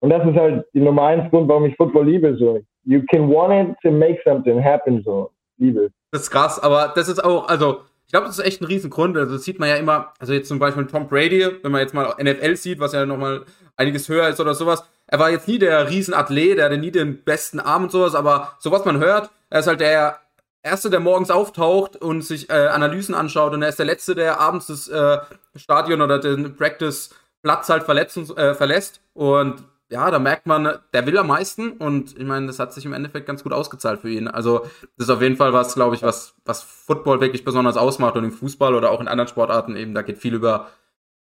Und 0.00 0.10
das 0.10 0.26
ist 0.26 0.36
halt 0.36 0.66
die 0.74 0.80
Nummer 0.80 1.04
eins 1.04 1.30
Grund, 1.30 1.48
warum 1.48 1.64
ich 1.66 1.76
Football 1.76 2.06
liebe. 2.06 2.36
So, 2.36 2.60
you 2.84 3.02
can 3.10 3.28
want 3.28 3.70
it 3.70 3.76
to 3.82 3.90
make 3.90 4.20
something 4.24 4.62
happen. 4.62 5.02
So, 5.02 5.30
liebe. 5.58 5.90
Das 6.12 6.22
ist 6.22 6.30
krass, 6.30 6.62
aber 6.62 6.92
das 6.94 7.08
ist 7.08 7.24
auch, 7.24 7.48
also 7.48 7.78
ich 8.06 8.12
glaube, 8.12 8.26
das 8.26 8.38
ist 8.38 8.44
echt 8.44 8.60
ein 8.60 8.66
Riesengrund. 8.66 9.16
Also 9.16 9.34
das 9.34 9.44
sieht 9.44 9.58
man 9.58 9.68
ja 9.68 9.76
immer, 9.76 10.12
also 10.18 10.32
jetzt 10.32 10.48
zum 10.48 10.58
Beispiel 10.58 10.86
Tom 10.86 11.08
Brady, 11.08 11.46
wenn 11.62 11.72
man 11.72 11.80
jetzt 11.80 11.94
mal 11.94 12.14
NFL 12.22 12.56
sieht, 12.56 12.80
was 12.80 12.92
ja 12.92 13.06
nochmal 13.06 13.44
einiges 13.76 14.08
höher 14.08 14.28
ist 14.28 14.40
oder 14.40 14.54
sowas, 14.54 14.84
er 15.06 15.18
war 15.18 15.30
jetzt 15.30 15.48
nie 15.48 15.58
der 15.58 15.90
Riesenathlet, 15.90 16.58
er 16.58 16.66
hatte 16.66 16.78
nie 16.78 16.90
den 16.90 17.22
besten 17.22 17.60
Arm 17.60 17.84
und 17.84 17.92
sowas, 17.92 18.14
aber 18.14 18.56
so 18.58 18.70
was 18.70 18.84
man 18.84 18.98
hört, 18.98 19.30
er 19.50 19.60
ist 19.60 19.66
halt 19.66 19.80
der 19.80 20.20
Erste, 20.62 20.88
der 20.88 21.00
morgens 21.00 21.30
auftaucht 21.30 21.96
und 21.96 22.22
sich 22.22 22.48
äh, 22.48 22.68
Analysen 22.68 23.14
anschaut 23.14 23.52
und 23.52 23.62
er 23.62 23.68
ist 23.68 23.78
der 23.78 23.84
Letzte, 23.84 24.14
der 24.14 24.40
abends 24.40 24.68
das 24.68 24.88
äh, 24.88 25.18
Stadion 25.56 26.00
oder 26.00 26.18
den 26.18 26.56
Practice-Platz 26.56 27.68
halt 27.68 27.82
verletzt, 27.82 28.16
äh, 28.16 28.54
verlässt. 28.54 29.02
Und 29.12 29.62
ja, 29.94 30.10
da 30.10 30.18
merkt 30.18 30.46
man, 30.46 30.80
der 30.92 31.06
will 31.06 31.16
am 31.16 31.28
meisten 31.28 31.70
und 31.70 32.18
ich 32.18 32.24
meine, 32.24 32.48
das 32.48 32.58
hat 32.58 32.72
sich 32.72 32.84
im 32.84 32.92
Endeffekt 32.92 33.28
ganz 33.28 33.44
gut 33.44 33.52
ausgezahlt 33.52 34.00
für 34.00 34.10
ihn. 34.10 34.26
Also, 34.26 34.66
das 34.98 35.06
ist 35.06 35.10
auf 35.10 35.22
jeden 35.22 35.36
Fall 35.36 35.52
was, 35.52 35.74
glaube 35.74 35.94
ich, 35.94 36.02
was, 36.02 36.34
was 36.44 36.64
Football 36.64 37.20
wirklich 37.20 37.44
besonders 37.44 37.76
ausmacht 37.76 38.16
und 38.16 38.24
im 38.24 38.32
Fußball 38.32 38.74
oder 38.74 38.90
auch 38.90 39.00
in 39.00 39.06
anderen 39.06 39.28
Sportarten 39.28 39.76
eben, 39.76 39.94
da 39.94 40.02
geht 40.02 40.18
viel 40.18 40.34
über 40.34 40.66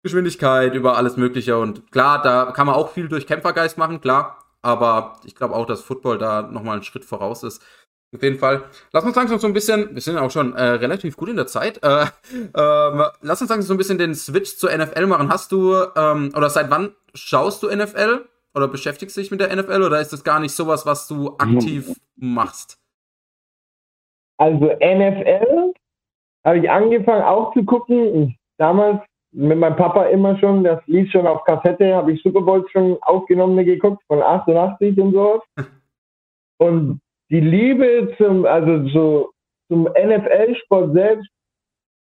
Geschwindigkeit, 0.03 0.75
über 0.75 0.97
alles 0.97 1.19
Mögliche. 1.19 1.59
Und 1.59 1.93
klar, 1.93 2.23
da 2.23 2.53
kann 2.53 2.67
man 2.67 2.75
auch 2.75 2.91
viel 2.91 3.09
durch 3.09 3.27
Kämpfergeist 3.27 3.77
machen, 3.77 4.01
klar. 4.01 4.39
Aber 4.63 5.19
ich 5.25 5.35
glaube 5.35 5.55
auch, 5.55 5.67
dass 5.67 5.83
Football 5.83 6.17
da 6.17 6.41
nochmal 6.41 6.77
einen 6.77 6.85
Schritt 6.85 7.05
voraus 7.05 7.43
ist. 7.43 7.63
Auf 8.15 8.23
jeden 8.23 8.39
Fall. 8.39 8.65
Lass 8.93 9.05
uns 9.05 9.15
langsam 9.15 9.39
so 9.39 9.47
ein 9.47 9.53
bisschen, 9.53 9.95
wir 9.95 10.01
sind 10.01 10.17
auch 10.17 10.31
schon 10.31 10.55
äh, 10.55 10.63
relativ 10.63 11.19
gut 11.19 11.29
in 11.29 11.37
der 11.37 11.49
Zeit. 11.49 11.83
Äh, 11.83 12.07
ähm, 12.33 13.05
lass 13.21 13.43
uns 13.43 13.51
langsam 13.51 13.63
so 13.63 13.75
ein 13.75 13.79
bisschen 13.79 13.99
den 13.99 14.15
Switch 14.15 14.57
zur 14.57 14.75
NFL 14.75 15.05
machen. 15.05 15.29
Hast 15.29 15.53
du, 15.53 15.75
ähm, 15.97 16.33
oder 16.35 16.49
seit 16.49 16.71
wann 16.71 16.95
schaust 17.13 17.63
du 17.63 17.69
NFL? 17.69 18.25
Oder 18.55 18.69
beschäftigst 18.69 19.17
du 19.17 19.21
dich 19.21 19.31
mit 19.31 19.41
der 19.41 19.55
NFL? 19.55 19.83
Oder 19.83 20.01
ist 20.01 20.13
das 20.13 20.25
gar 20.25 20.41
nicht 20.41 20.53
sowas, 20.53 20.87
was 20.87 21.09
du 21.09 21.37
aktiv 21.39 21.93
machst? 22.17 22.79
Also 24.37 24.67
NFL 24.67 25.73
habe 26.45 26.59
ich 26.59 26.71
angefangen 26.71 27.23
auch 27.23 27.53
zu 27.55 27.65
gucken. 27.65 28.37
Damals 28.59 29.01
mit 29.33 29.59
meinem 29.59 29.77
Papa 29.77 30.05
immer 30.05 30.39
schon, 30.39 30.63
das 30.63 30.81
lief 30.87 31.11
schon 31.11 31.27
auf 31.27 31.43
Kassette, 31.45 31.95
habe 31.95 32.13
ich 32.13 32.23
Super 32.23 32.43
Bowl 32.43 32.65
schon 32.71 32.97
aufgenommen 33.03 33.65
geguckt, 33.65 34.03
von 34.07 34.23
88 34.23 34.99
und 34.99 35.13
sowas. 35.13 35.43
Und 36.59 37.01
die 37.31 37.41
Liebe 37.41 38.15
zum, 38.17 38.47
also 38.47 38.89
so 38.89 39.33
zum 39.69 39.85
NFL-Sport 39.85 40.93
selbst 40.93 41.29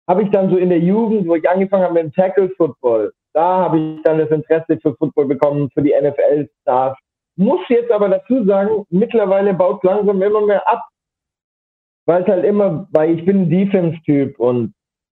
habe 0.09 0.23
ich 0.23 0.31
dann 0.31 0.49
so 0.49 0.57
in 0.57 0.71
der 0.71 0.81
Jugend, 0.81 1.29
wo 1.29 1.35
ich 1.35 1.49
angefangen 1.49 1.85
habe 1.85 1.95
mit 1.95 2.05
dem 2.05 2.13
Tackle-Football, 2.13 3.13
da 3.33 3.65
habe 3.65 3.79
ich 3.79 4.03
dann 4.03 4.19
das 4.19 4.31
Interesse 4.31 4.79
für 4.81 4.95
Football 4.97 5.27
bekommen, 5.27 5.71
für 5.73 5.83
die 5.83 5.95
NFL-Stars. 5.99 6.97
Muss 7.37 7.61
jetzt 7.69 7.91
aber 7.91 8.09
dazu 8.09 8.45
sagen, 8.45 8.85
mittlerweile 8.91 9.55
baut 9.55 9.79
es 9.83 9.91
langsam 9.91 10.21
immer 10.21 10.45
mehr 10.47 10.67
ab. 10.69 10.83
Weil 12.07 12.23
es 12.23 12.29
halt 12.29 12.45
immer, 12.45 12.89
weil 12.93 13.19
ich 13.19 13.25
bin 13.25 13.43
ein 13.43 13.51
Defense-Typ 13.51 14.39
und 14.39 14.75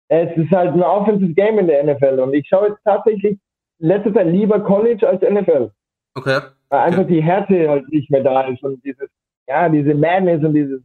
es 0.09 0.35
ist 0.37 0.51
halt 0.51 0.73
ein 0.73 0.83
Offensive 0.83 1.33
Game 1.33 1.57
in 1.57 1.67
der 1.67 1.83
NFL 1.83 2.19
und 2.19 2.33
ich 2.33 2.47
schaue 2.47 2.69
jetzt 2.69 2.83
tatsächlich 2.83 3.39
letzte 3.79 4.13
Zeit 4.13 4.27
lieber 4.27 4.59
College 4.59 5.07
als 5.07 5.21
NFL. 5.21 5.71
Okay. 6.15 6.39
Weil 6.69 6.79
einfach 6.79 7.03
okay. 7.03 7.13
die 7.13 7.23
Härte 7.23 7.69
halt 7.69 7.89
nicht 7.89 8.11
mehr 8.11 8.23
da 8.23 8.41
ist 8.41 8.63
und 8.63 8.83
dieses, 8.83 9.09
ja, 9.47 9.67
diese 9.69 9.95
Madness 9.95 10.43
und 10.43 10.53
dieses, 10.53 10.81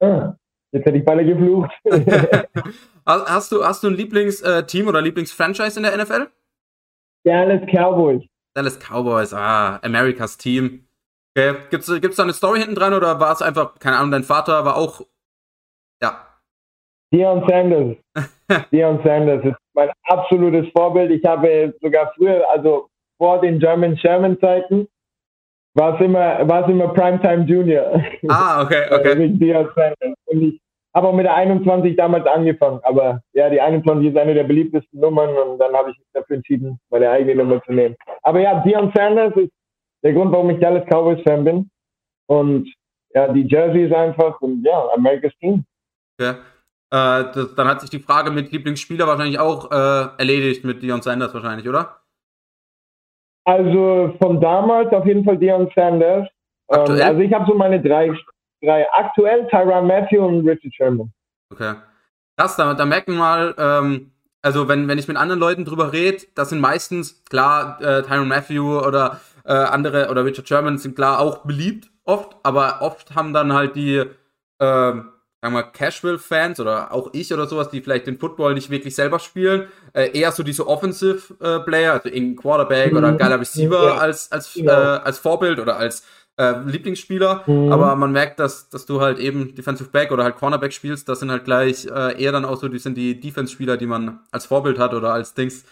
äh, 0.00 0.28
jetzt 0.76 0.86
hätte 0.86 0.98
ich 0.98 1.04
beide 1.04 1.24
geflucht. 1.24 1.70
hast, 3.06 3.52
du, 3.52 3.64
hast 3.64 3.82
du 3.82 3.88
ein 3.88 3.94
Lieblingsteam 3.94 4.88
oder 4.88 5.00
Lieblingsfranchise 5.00 5.78
in 5.78 5.84
der 5.84 5.96
NFL? 5.96 6.28
Dallas 7.24 7.62
Cowboys. 7.72 8.22
Dallas 8.54 8.78
Cowboys, 8.78 9.34
ah, 9.34 9.78
Americas 9.82 10.36
Team. 10.38 10.86
Okay. 11.36 11.56
Gibt's, 11.70 11.92
gibt's 12.00 12.16
da 12.16 12.22
eine 12.22 12.32
Story 12.32 12.60
hinten 12.60 12.74
dran 12.74 12.94
oder 12.94 13.20
war 13.20 13.32
es 13.32 13.42
einfach, 13.42 13.78
keine 13.78 13.98
Ahnung, 13.98 14.10
dein 14.10 14.22
Vater 14.22 14.64
war 14.64 14.76
auch, 14.76 15.02
ja, 16.02 16.26
Deion 17.12 17.44
Sanders. 17.48 17.96
Deion 18.72 19.00
Sanders 19.04 19.44
ist 19.44 19.56
mein 19.74 19.90
absolutes 20.04 20.66
Vorbild. 20.72 21.10
Ich 21.10 21.24
habe 21.24 21.74
sogar 21.80 22.12
früher, 22.16 22.44
also 22.50 22.88
vor 23.18 23.40
den 23.40 23.58
German 23.58 23.96
Sherman 23.98 24.38
Zeiten, 24.40 24.88
war 25.74 25.94
es 25.94 26.04
immer, 26.04 26.48
war 26.48 26.64
es 26.64 26.70
immer 26.70 26.88
Primetime 26.88 27.44
Junior. 27.44 28.02
Ah, 28.28 28.62
okay, 28.62 28.86
okay. 28.90 29.14
Mit 29.28 29.40
Deion 29.40 29.68
Sanders. 29.74 30.16
Und 30.26 30.42
ich 30.42 30.60
habe 30.96 31.08
auch 31.08 31.12
mit 31.12 31.26
der 31.26 31.34
21 31.34 31.94
damals 31.94 32.26
angefangen. 32.26 32.80
Aber 32.82 33.20
ja, 33.34 33.50
die 33.50 33.60
21 33.60 34.08
ist 34.08 34.16
eine 34.16 34.32
der 34.32 34.44
beliebtesten 34.44 34.98
Nummern 34.98 35.36
und 35.36 35.58
dann 35.58 35.74
habe 35.74 35.90
ich 35.90 35.98
mich 35.98 36.08
dafür 36.14 36.36
entschieden, 36.36 36.80
meine 36.88 37.10
eigene 37.10 37.44
Nummer 37.44 37.62
zu 37.64 37.72
nehmen. 37.72 37.96
Aber 38.22 38.40
ja, 38.40 38.64
Deion 38.64 38.90
Sanders 38.96 39.36
ist 39.36 39.52
der 40.02 40.14
Grund, 40.14 40.32
warum 40.32 40.48
ich 40.48 40.58
Dallas 40.58 40.86
Cowboys 40.86 41.22
Fan 41.22 41.44
bin. 41.44 41.70
Und 42.28 42.72
ja, 43.14 43.28
die 43.28 43.46
Jersey 43.46 43.84
ist 43.84 43.94
einfach 43.94 44.40
und 44.40 44.64
ja, 44.64 44.88
America's 44.94 45.36
Team. 45.38 45.66
Okay. 46.18 46.30
Äh, 46.90 47.24
das, 47.34 47.54
dann 47.54 47.68
hat 47.68 47.82
sich 47.82 47.90
die 47.90 47.98
Frage 47.98 48.30
mit 48.30 48.50
Lieblingsspieler 48.50 49.06
wahrscheinlich 49.06 49.38
auch 49.38 49.70
äh, 49.70 50.08
erledigt 50.18 50.64
mit 50.64 50.82
Dion 50.82 51.02
Sanders 51.02 51.34
wahrscheinlich, 51.34 51.68
oder? 51.68 52.00
Also 53.44 54.14
von 54.18 54.40
damals 54.40 54.90
auf 54.94 55.04
jeden 55.04 55.24
Fall 55.24 55.36
Dion 55.36 55.70
Sanders. 55.74 56.26
Ähm, 56.72 57.00
also 57.02 57.20
ich 57.20 57.32
habe 57.34 57.44
so 57.46 57.54
meine 57.54 57.82
drei, 57.82 58.16
drei 58.66 58.86
aktuell 58.92 59.46
Tyron 59.48 59.86
Matthew 59.86 60.24
und 60.24 60.46
Richard 60.46 60.74
Sherman. 60.74 61.12
Okay. 61.52 61.74
Krass, 62.36 62.56
da, 62.56 62.74
da 62.74 62.84
merkt 62.84 63.08
man 63.08 63.16
mal, 63.16 63.54
ähm, 63.56 64.10
also 64.42 64.68
wenn, 64.68 64.88
wenn 64.88 64.98
ich 64.98 65.08
mit 65.08 65.16
anderen 65.16 65.40
Leuten 65.40 65.64
drüber 65.64 65.92
rede, 65.92 66.24
das 66.34 66.50
sind 66.50 66.60
meistens, 66.60 67.24
klar, 67.24 67.80
äh, 67.80 68.02
Tyron 68.02 68.28
Matthew 68.28 68.78
oder 68.80 69.20
äh, 69.44 69.52
andere 69.52 70.08
oder 70.10 70.24
Richard 70.24 70.48
Sherman 70.48 70.78
sind 70.78 70.96
klar 70.96 71.20
auch 71.20 71.38
beliebt 71.44 71.90
oft, 72.04 72.36
aber 72.42 72.82
oft 72.82 73.14
haben 73.14 73.32
dann 73.32 73.52
halt 73.52 73.76
die 73.76 74.04
äh, 74.58 74.92
sagen 75.46 75.54
wir, 75.54 75.62
Casual-Fans 75.62 76.60
oder 76.60 76.92
auch 76.92 77.10
ich 77.12 77.32
oder 77.32 77.46
sowas, 77.46 77.70
die 77.70 77.80
vielleicht 77.80 78.06
den 78.06 78.18
Football 78.18 78.54
nicht 78.54 78.70
wirklich 78.70 78.94
selber 78.94 79.18
spielen, 79.18 79.68
äh, 79.92 80.10
eher 80.18 80.32
so 80.32 80.42
diese 80.42 80.66
Offensive-Player, 80.66 81.92
also 81.92 82.08
irgendein 82.08 82.36
Quarterback 82.36 82.92
mhm. 82.92 82.98
oder 82.98 83.08
ein 83.08 83.18
geiler 83.18 83.40
Receiver 83.40 83.88
ja. 83.88 83.96
als, 83.96 84.32
als, 84.32 84.54
ja. 84.54 84.96
äh, 84.96 85.00
als 85.00 85.18
Vorbild 85.18 85.58
oder 85.60 85.76
als 85.76 86.04
äh, 86.38 86.60
Lieblingsspieler. 86.64 87.44
Mhm. 87.46 87.72
Aber 87.72 87.96
man 87.96 88.12
merkt, 88.12 88.38
dass, 88.38 88.68
dass 88.68 88.86
du 88.86 89.00
halt 89.00 89.18
eben 89.18 89.54
Defensive 89.54 89.90
Back 89.90 90.12
oder 90.12 90.24
halt 90.24 90.36
Cornerback 90.36 90.72
spielst, 90.72 91.08
das 91.08 91.20
sind 91.20 91.30
halt 91.30 91.44
gleich 91.44 91.86
äh, 91.86 92.22
eher 92.22 92.32
dann 92.32 92.44
auch 92.44 92.56
so, 92.56 92.68
die 92.68 92.78
sind 92.78 92.96
die 92.96 93.18
Defense-Spieler, 93.18 93.76
die 93.76 93.86
man 93.86 94.20
als 94.30 94.46
Vorbild 94.46 94.78
hat 94.78 94.94
oder 94.94 95.12
als 95.12 95.34
Dings. 95.34 95.64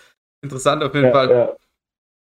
Interessant 0.43 0.83
auf 0.83 0.95
jeden 0.95 1.07
ja, 1.07 1.13
Fall. 1.13 1.57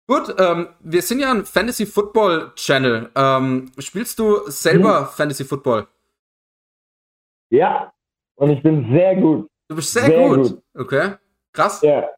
Gut, 0.09 0.35
ähm, 0.39 0.69
wir 0.81 1.03
sind 1.03 1.21
ja 1.21 1.31
ein 1.31 1.45
Fantasy 1.45 1.85
Football 1.85 2.53
Channel. 2.55 3.11
Ähm, 3.15 3.71
spielst 3.79 4.19
du 4.19 4.41
selber 4.47 5.03
mhm. 5.03 5.07
Fantasy 5.07 5.45
Football? 5.45 5.87
Ja, 7.51 7.93
und 8.37 8.51
ich 8.51 8.63
bin 8.63 8.91
sehr 8.91 9.17
gut. 9.17 9.49
Du 9.69 9.77
bist 9.77 9.93
sehr, 9.93 10.05
sehr 10.05 10.29
gut. 10.29 10.37
gut. 10.37 10.63
Okay, 10.75 11.13
krass. 11.53 11.83
Ja. 11.83 12.09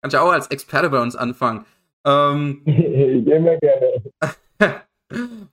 Kannst 0.00 0.14
ja 0.14 0.20
auch 0.20 0.30
als 0.30 0.46
Experte 0.48 0.88
bei 0.88 1.00
uns 1.00 1.16
anfangen. 1.16 1.66
Ähm, 2.04 2.62
Immer 2.66 3.56
gerne. 3.56 4.02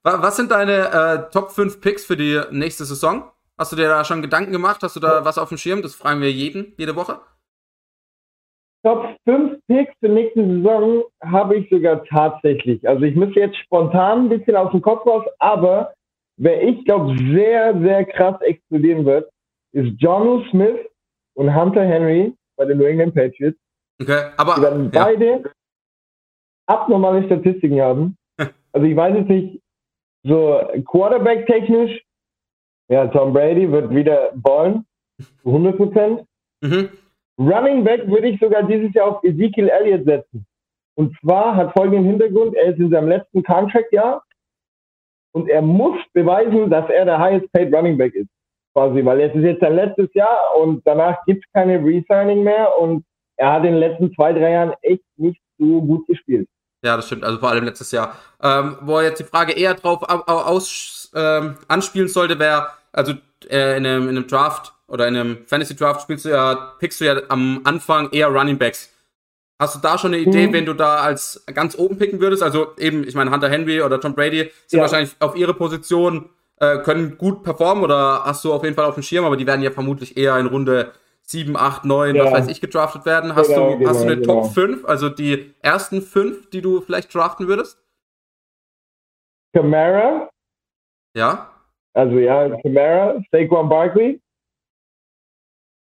was 0.04 0.36
sind 0.36 0.52
deine 0.52 1.28
äh, 1.28 1.32
Top 1.32 1.52
5 1.52 1.82
Picks 1.82 2.06
für 2.06 2.18
die 2.18 2.42
nächste 2.52 2.86
Saison? 2.86 3.30
Hast 3.58 3.72
du 3.72 3.76
dir 3.76 3.88
da 3.88 4.04
schon 4.04 4.22
Gedanken 4.22 4.52
gemacht? 4.52 4.82
Hast 4.82 4.96
du 4.96 5.00
da 5.00 5.20
ja. 5.20 5.26
was 5.26 5.38
auf 5.38 5.50
dem 5.50 5.58
Schirm? 5.58 5.82
Das 5.82 5.96
fragen 5.96 6.22
wir 6.22 6.32
jeden, 6.32 6.74
jede 6.78 6.96
Woche. 6.96 7.20
Top 8.84 9.16
5 9.26 9.60
Picks 9.68 9.94
für 10.00 10.10
nächste 10.10 10.46
Saison 10.46 11.04
habe 11.22 11.58
ich 11.58 11.70
sogar 11.70 12.04
tatsächlich. 12.06 12.88
Also 12.88 13.04
ich 13.04 13.16
müsste 13.16 13.40
jetzt 13.40 13.58
spontan 13.58 14.26
ein 14.26 14.30
bisschen 14.30 14.56
aus 14.56 14.72
dem 14.72 14.82
Kopf 14.82 15.06
raus, 15.06 15.26
aber 15.40 15.94
wer 16.38 16.62
ich 16.62 16.84
glaube 16.86 17.16
sehr, 17.18 17.80
sehr 17.80 18.06
krass 18.06 18.42
explodieren 18.42 19.06
wird, 19.06 19.30
ist 19.74 19.94
John 20.00 20.46
Smith 20.50 20.80
und 21.36 21.56
Hunter 21.56 21.84
Henry 21.84 22.34
bei 22.58 22.66
den 22.66 22.78
New 22.78 22.86
England 22.86 23.16
Patriots. 23.16 23.58
Okay, 24.02 24.32
aber. 24.38 24.56
Die 24.56 24.62
werden 24.62 24.92
ja. 24.94 25.04
beide 25.06 25.44
abnormale 26.68 27.26
Statistiken 27.26 27.82
haben. 27.82 28.18
Also 28.74 28.88
ich 28.88 28.96
weiß 28.96 29.16
jetzt 29.16 29.30
nicht, 29.30 29.62
so 30.24 30.60
Quarterback-technisch, 30.86 32.02
ja, 32.90 33.08
Tom 33.08 33.34
Brady 33.34 33.72
wird 33.72 33.94
wieder 33.94 34.32
ballen, 34.36 34.86
zu 35.42 35.50
100 35.50 35.78
Prozent. 35.78 36.26
Mhm. 36.62 36.90
Running 37.38 37.84
Back 37.84 38.08
würde 38.08 38.28
ich 38.28 38.40
sogar 38.40 38.64
dieses 38.64 38.94
Jahr 38.94 39.08
auf 39.08 39.24
Ezekiel 39.24 39.70
Elliott 39.70 40.06
setzen. 40.06 40.46
Und 40.96 41.18
zwar 41.20 41.56
hat 41.56 41.74
folgenden 41.74 42.06
Hintergrund, 42.06 42.56
er 42.56 42.74
ist 42.74 42.80
in 42.80 42.92
seinem 42.92 43.10
letzten 43.10 43.44
Contract-Jahr 43.44 44.24
und 45.34 45.50
er 45.50 45.62
muss 45.62 46.00
beweisen, 46.14 46.70
dass 46.70 46.90
er 46.90 47.06
der 47.06 47.18
highest 47.18 47.52
paid 47.52 47.74
Running 47.74 47.98
Back 47.98 48.14
ist. 48.14 48.30
Quasi, 48.74 49.04
weil 49.04 49.22
es 49.22 49.36
ist 49.36 49.44
jetzt 49.44 49.62
sein 49.62 49.76
letztes 49.76 50.14
Jahr 50.14 50.56
und 50.60 50.82
danach 50.86 51.24
gibt 51.26 51.46
es 51.46 51.52
keine 51.52 51.84
Resigning 51.84 52.44
mehr 52.44 52.78
und 52.80 53.04
er 53.38 53.54
hat 53.54 53.66
in 53.66 53.72
den 53.72 53.80
letzten 53.80 54.14
zwei, 54.14 54.34
drei 54.34 54.52
Jahren 54.52 54.74
echt 54.82 55.04
nicht 55.18 55.42
so 55.58 55.82
gut 55.82 56.08
gespielt. 56.08 56.48
Ja, 56.84 56.98
das 56.98 57.08
stimmt. 57.08 57.24
Also 57.24 57.40
vor 57.40 57.50
allem 57.50 57.64
letztes 57.64 57.92
Jahr. 57.92 58.18
Ähm, 58.42 58.78
wo 58.82 58.98
er 58.98 59.06
jetzt 59.06 59.20
die 59.20 59.24
Frage 59.24 59.54
eher 59.54 59.74
drauf 59.74 60.04
aus, 60.04 61.10
ähm, 61.16 61.56
anspielen 61.68 62.10
sollte, 62.10 62.38
wäre, 62.40 62.68
also 62.92 63.14
äh, 63.50 63.78
in, 63.78 63.86
einem, 63.86 64.04
in 64.04 64.18
einem 64.18 64.28
Draft 64.28 64.74
oder 64.88 65.08
in 65.08 65.16
einem 65.16 65.46
Fantasy 65.48 65.76
Draft 65.76 66.02
spielst 66.02 66.26
du 66.26 66.30
ja, 66.30 66.74
pickst 66.80 67.00
du 67.00 67.06
ja 67.06 67.22
am 67.30 67.62
Anfang 67.64 68.12
eher 68.12 68.28
Running 68.28 68.58
Backs. 68.58 68.90
Hast 69.60 69.76
du 69.76 69.80
da 69.80 69.98
schon 69.98 70.14
eine 70.14 70.22
Idee, 70.22 70.48
mhm. 70.48 70.54
wen 70.54 70.66
du 70.66 70.74
da 70.74 70.98
als 70.98 71.44
ganz 71.54 71.78
oben 71.78 71.98
picken 71.98 72.20
würdest? 72.20 72.44
Also 72.44 72.74
eben, 72.78 73.08
ich 73.08 73.16
meine, 73.16 73.32
Hunter 73.32 73.50
Henry 73.50 73.82
oder 73.82 74.02
Tom 74.02 74.14
Brady 74.14 74.52
sind 74.68 74.78
ja. 74.78 74.82
wahrscheinlich 74.82 75.16
auf 75.20 75.38
ihre 75.38 75.54
Position, 75.54 76.30
äh, 76.58 76.80
können 76.80 77.18
gut 77.18 77.44
performen 77.44 77.84
oder 77.84 78.26
hast 78.26 78.44
du 78.44 78.52
auf 78.52 78.64
jeden 78.64 78.76
Fall 78.76 78.86
auf 78.86 78.96
dem 78.96 79.04
Schirm, 79.04 79.24
aber 79.24 79.38
die 79.38 79.48
werden 79.48 79.62
ja 79.62 79.72
vermutlich 79.72 80.18
eher 80.18 80.38
in 80.38 80.48
Runde 80.48 80.92
7, 81.26 81.56
8, 81.56 81.86
9, 81.86 82.16
ja. 82.16 82.26
was 82.26 82.32
weiß 82.34 82.48
ich, 82.50 82.62
gedraftet 82.62 83.06
werden. 83.06 83.36
Hast 83.36 83.48
genau, 83.48 83.72
du, 83.72 83.78
genau, 83.78 83.90
hast 83.90 84.02
du 84.02 84.08
eine 84.08 84.18
genau. 84.22 84.42
Top 84.42 84.54
5, 84.54 84.86
also 84.86 85.10
die 85.10 85.54
ersten 85.62 86.02
5, 86.02 86.50
die 86.50 86.62
du 86.62 86.82
vielleicht 86.82 87.14
draften 87.14 87.48
würdest? 87.48 87.80
Camara. 89.54 90.30
Ja. 91.16 91.50
Also 91.94 92.18
ja, 92.18 92.50
Camara, 92.62 93.22
Saquon 93.32 93.70
Barkley, 93.70 94.20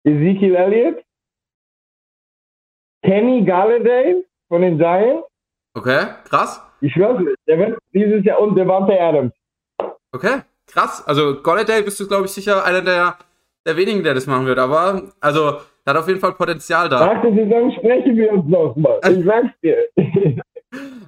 Ezekiel 0.04 0.56
Elliott, 0.56 1.04
Kenny 3.04 3.44
Galladay 3.44 4.24
von 4.48 4.62
den 4.62 4.76
Giants. 4.76 5.26
Okay, 5.74 6.06
krass. 6.24 6.60
Ich 6.80 6.92
schwör's 6.92 7.18
dir, 7.18 7.34
der 7.46 7.58
wird 7.58 7.78
dieses 7.94 8.24
Jahr 8.24 8.40
und 8.40 8.56
Devante 8.56 8.98
Adams. 9.00 9.32
Okay, 10.12 10.42
krass. 10.66 11.06
Also 11.06 11.40
Galladay 11.42 11.82
bist 11.82 12.00
du, 12.00 12.08
glaube 12.08 12.26
ich, 12.26 12.32
sicher 12.32 12.64
einer 12.64 12.82
der, 12.82 13.16
der 13.70 13.76
wenigen, 13.76 14.02
der 14.02 14.14
das 14.14 14.26
machen 14.26 14.46
wird. 14.46 14.58
Aber, 14.58 15.02
also, 15.20 15.58
hat 15.86 15.96
auf 15.96 16.08
jeden 16.08 16.20
Fall 16.20 16.32
Potenzial 16.32 16.88
da. 16.88 17.14
Nach 17.14 17.22
der 17.22 17.32
Saison 17.32 17.72
sprechen 17.78 18.16
wir 18.16 18.32
uns 18.32 18.46
nochmal. 18.48 19.00
Ich 19.08 19.24
sag's 19.24 19.54
dir. 19.62 19.76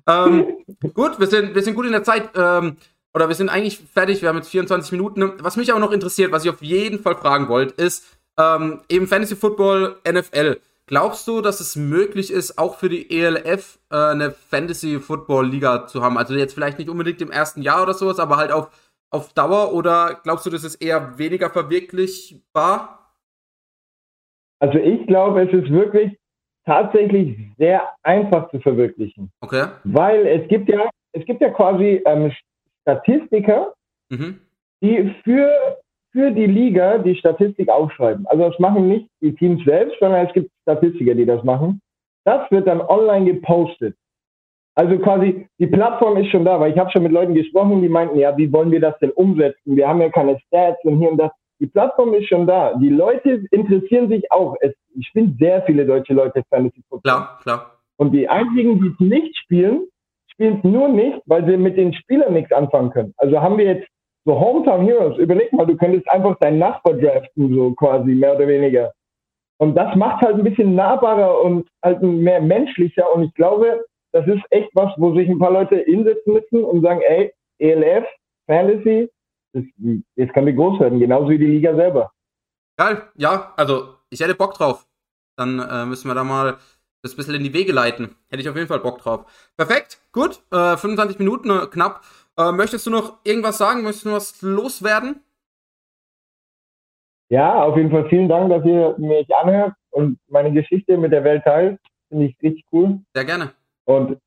ähm, 0.08 0.56
gut, 0.94 1.20
wir 1.20 1.26
sind, 1.26 1.54
wir 1.54 1.62
sind 1.62 1.74
gut 1.74 1.86
in 1.86 1.92
der 1.92 2.02
Zeit. 2.02 2.30
Ähm, 2.36 2.76
oder 3.14 3.28
wir 3.28 3.34
sind 3.34 3.50
eigentlich 3.50 3.78
fertig. 3.78 4.22
Wir 4.22 4.28
haben 4.28 4.36
jetzt 4.36 4.50
24 4.50 4.92
Minuten. 4.92 5.32
Was 5.40 5.56
mich 5.56 5.70
aber 5.70 5.80
noch 5.80 5.92
interessiert, 5.92 6.32
was 6.32 6.44
ich 6.44 6.50
auf 6.50 6.62
jeden 6.62 6.98
Fall 6.98 7.16
fragen 7.16 7.48
wollte, 7.48 7.74
ist 7.82 8.06
ähm, 8.38 8.80
eben 8.88 9.06
Fantasy 9.06 9.36
Football 9.36 9.96
NFL. 10.10 10.58
Glaubst 10.86 11.28
du, 11.28 11.40
dass 11.40 11.60
es 11.60 11.76
möglich 11.76 12.32
ist, 12.32 12.58
auch 12.58 12.76
für 12.78 12.88
die 12.88 13.10
ELF 13.16 13.78
äh, 13.90 13.96
eine 13.96 14.30
Fantasy 14.30 14.98
Football 14.98 15.46
Liga 15.46 15.86
zu 15.86 16.02
haben? 16.02 16.18
Also 16.18 16.34
jetzt 16.34 16.54
vielleicht 16.54 16.78
nicht 16.78 16.90
unbedingt 16.90 17.20
im 17.20 17.30
ersten 17.30 17.62
Jahr 17.62 17.82
oder 17.82 17.94
sowas, 17.94 18.18
aber 18.18 18.36
halt 18.36 18.50
auf 18.50 18.68
auf 19.12 19.32
Dauer 19.34 19.72
oder 19.74 20.20
glaubst 20.24 20.46
du, 20.46 20.50
das 20.50 20.64
ist 20.64 20.76
eher 20.76 21.18
weniger 21.18 21.50
verwirklichbar? 21.50 23.14
Also 24.58 24.78
ich 24.78 25.06
glaube, 25.06 25.42
es 25.42 25.52
ist 25.52 25.70
wirklich 25.70 26.16
tatsächlich 26.64 27.36
sehr 27.58 27.88
einfach 28.02 28.50
zu 28.50 28.60
verwirklichen. 28.60 29.30
Okay. 29.40 29.66
Weil 29.84 30.26
es 30.26 30.48
gibt 30.48 30.68
ja, 30.68 30.88
es 31.12 31.24
gibt 31.26 31.40
ja 31.40 31.50
quasi 31.50 32.02
ähm, 32.06 32.32
Statistiker, 32.82 33.74
mhm. 34.08 34.40
die 34.82 35.14
für, 35.24 35.50
für 36.12 36.30
die 36.30 36.46
Liga 36.46 36.98
die 36.98 37.16
Statistik 37.16 37.68
aufschreiben. 37.68 38.26
Also 38.28 38.48
das 38.48 38.58
machen 38.58 38.88
nicht 38.88 39.08
die 39.20 39.34
Teams 39.34 39.62
selbst, 39.64 39.98
sondern 40.00 40.26
es 40.26 40.32
gibt 40.32 40.50
Statistiker, 40.62 41.14
die 41.14 41.26
das 41.26 41.42
machen. 41.44 41.80
Das 42.24 42.48
wird 42.50 42.66
dann 42.66 42.80
online 42.80 43.32
gepostet. 43.32 43.96
Also 44.74 44.98
quasi, 44.98 45.46
die 45.58 45.66
Plattform 45.66 46.16
ist 46.16 46.30
schon 46.30 46.44
da, 46.44 46.58
weil 46.58 46.72
ich 46.72 46.78
habe 46.78 46.90
schon 46.90 47.02
mit 47.02 47.12
Leuten 47.12 47.34
gesprochen, 47.34 47.82
die 47.82 47.88
meinten, 47.88 48.18
ja, 48.18 48.36
wie 48.36 48.50
wollen 48.52 48.70
wir 48.70 48.80
das 48.80 48.98
denn 49.00 49.10
umsetzen? 49.10 49.76
Wir 49.76 49.86
haben 49.86 50.00
ja 50.00 50.08
keine 50.08 50.38
Stats 50.40 50.82
und 50.84 50.98
hier 50.98 51.10
und 51.10 51.18
das. 51.18 51.30
Die 51.60 51.66
Plattform 51.66 52.14
ist 52.14 52.28
schon 52.28 52.46
da. 52.46 52.74
Die 52.74 52.88
Leute 52.88 53.44
interessieren 53.50 54.08
sich 54.08 54.30
auch. 54.32 54.56
Es 54.60 54.74
spielen 55.00 55.36
sehr 55.38 55.62
viele 55.62 55.86
deutsche 55.86 56.14
Leute 56.14 56.42
Fantasy 56.50 56.82
Football. 56.88 57.12
Klar, 57.12 57.38
klar. 57.42 57.70
Und 57.98 58.12
die 58.12 58.28
einzigen, 58.28 58.80
die 58.80 58.88
es 58.88 59.00
nicht 59.00 59.36
spielen, 59.38 59.86
spielen 60.28 60.56
es 60.58 60.64
nur 60.64 60.88
nicht, 60.88 61.20
weil 61.26 61.46
sie 61.46 61.56
mit 61.56 61.76
den 61.76 61.92
Spielern 61.92 62.32
nichts 62.32 62.50
anfangen 62.50 62.90
können. 62.90 63.14
Also 63.18 63.40
haben 63.40 63.58
wir 63.58 63.66
jetzt 63.66 63.86
so 64.24 64.38
Hometown 64.38 64.84
Heroes. 64.84 65.18
Überleg 65.18 65.52
mal, 65.52 65.66
du 65.66 65.76
könntest 65.76 66.10
einfach 66.10 66.36
deinen 66.40 66.58
Nachbar 66.58 66.94
draften, 66.94 67.54
so 67.54 67.72
quasi, 67.74 68.14
mehr 68.14 68.34
oder 68.34 68.48
weniger. 68.48 68.92
Und 69.58 69.76
das 69.76 69.94
macht 69.94 70.22
halt 70.22 70.36
ein 70.36 70.44
bisschen 70.44 70.74
nahbarer 70.74 71.42
und 71.42 71.68
halt 71.84 72.02
mehr 72.02 72.40
menschlicher. 72.40 73.14
Und 73.14 73.24
ich 73.24 73.34
glaube, 73.34 73.84
das 74.12 74.26
ist 74.26 74.42
echt 74.50 74.70
was, 74.74 74.92
wo 74.96 75.14
sich 75.14 75.28
ein 75.28 75.38
paar 75.38 75.52
Leute 75.52 75.76
hinsetzen 75.76 76.34
müssen 76.34 76.64
und 76.64 76.82
sagen, 76.82 77.00
ey, 77.00 77.32
ELF, 77.58 78.06
Fantasy, 78.46 79.10
das, 79.52 79.64
das 80.16 80.28
kann 80.32 80.46
wie 80.46 80.54
groß 80.54 80.80
werden, 80.80 80.98
genauso 80.98 81.30
wie 81.30 81.38
die 81.38 81.46
Liga 81.46 81.74
selber. 81.74 82.12
Geil, 82.76 83.02
ja, 83.16 83.52
also 83.56 83.94
ich 84.10 84.20
hätte 84.20 84.34
Bock 84.34 84.54
drauf. 84.54 84.86
Dann 85.36 85.58
äh, 85.58 85.86
müssen 85.86 86.08
wir 86.08 86.14
da 86.14 86.24
mal 86.24 86.58
das 87.02 87.14
ein 87.14 87.16
bisschen 87.16 87.34
in 87.34 87.44
die 87.44 87.54
Wege 87.54 87.72
leiten. 87.72 88.16
Hätte 88.28 88.42
ich 88.42 88.48
auf 88.48 88.56
jeden 88.56 88.68
Fall 88.68 88.80
Bock 88.80 88.98
drauf. 88.98 89.24
Perfekt, 89.56 90.00
gut, 90.12 90.42
äh, 90.52 90.76
25 90.76 91.18
Minuten 91.18 91.50
äh, 91.50 91.66
knapp. 91.66 92.02
Äh, 92.38 92.52
möchtest 92.52 92.86
du 92.86 92.90
noch 92.90 93.18
irgendwas 93.24 93.58
sagen? 93.58 93.82
Möchtest 93.82 94.04
du 94.04 94.10
noch 94.10 94.16
was 94.16 94.40
loswerden? 94.42 95.20
Ja, 97.30 97.62
auf 97.62 97.76
jeden 97.76 97.90
Fall 97.90 98.08
vielen 98.08 98.28
Dank, 98.28 98.50
dass 98.50 98.64
ihr 98.64 98.94
mich 98.98 99.26
anhört 99.34 99.72
und 99.90 100.18
meine 100.28 100.52
Geschichte 100.52 100.98
mit 100.98 101.12
der 101.12 101.24
Welt 101.24 101.42
teilt. 101.44 101.80
Finde 102.08 102.26
ich 102.26 102.36
richtig 102.42 102.64
cool. 102.72 103.00
Sehr 103.14 103.24
gerne. 103.24 103.52
Und 103.96 104.18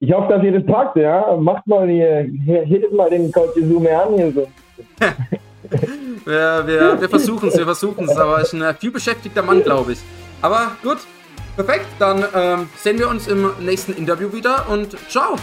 ich 0.00 0.12
hoffe, 0.12 0.32
dass 0.32 0.42
ihr 0.42 0.52
das 0.52 0.66
packt, 0.66 0.96
ja. 0.96 1.36
Macht 1.36 1.66
mal 1.66 1.88
hier, 1.88 2.28
hier 2.64 2.90
mal 2.92 3.10
den 3.10 3.30
Coach 3.32 3.54
Zoom 3.54 3.86
an 3.86 4.14
hier 4.14 4.32
so. 4.32 4.46
wir, 6.24 6.66
wir, 6.66 7.00
wir 7.00 7.08
versuchen 7.08 7.48
es, 7.48 7.56
wir 7.56 7.64
versuchen 7.64 8.08
es, 8.08 8.16
aber 8.16 8.42
ich 8.42 8.50
bin 8.50 8.62
ein 8.62 8.76
viel 8.76 8.90
beschäftigter 8.90 9.42
Mann, 9.42 9.62
glaube 9.62 9.92
ich. 9.92 10.00
Aber 10.42 10.72
gut, 10.82 10.98
perfekt, 11.56 11.86
dann 11.98 12.24
ähm, 12.34 12.68
sehen 12.76 12.98
wir 12.98 13.08
uns 13.08 13.28
im 13.28 13.50
nächsten 13.60 13.94
Interview 13.94 14.32
wieder 14.32 14.68
und 14.68 14.98
ciao. 15.08 15.36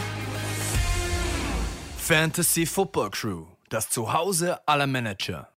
Fantasy 1.97 2.65
Football 2.65 3.09
Crew, 3.11 3.45
das 3.69 3.89
Zuhause 3.89 4.57
aller 4.67 4.87
Manager. 4.87 5.50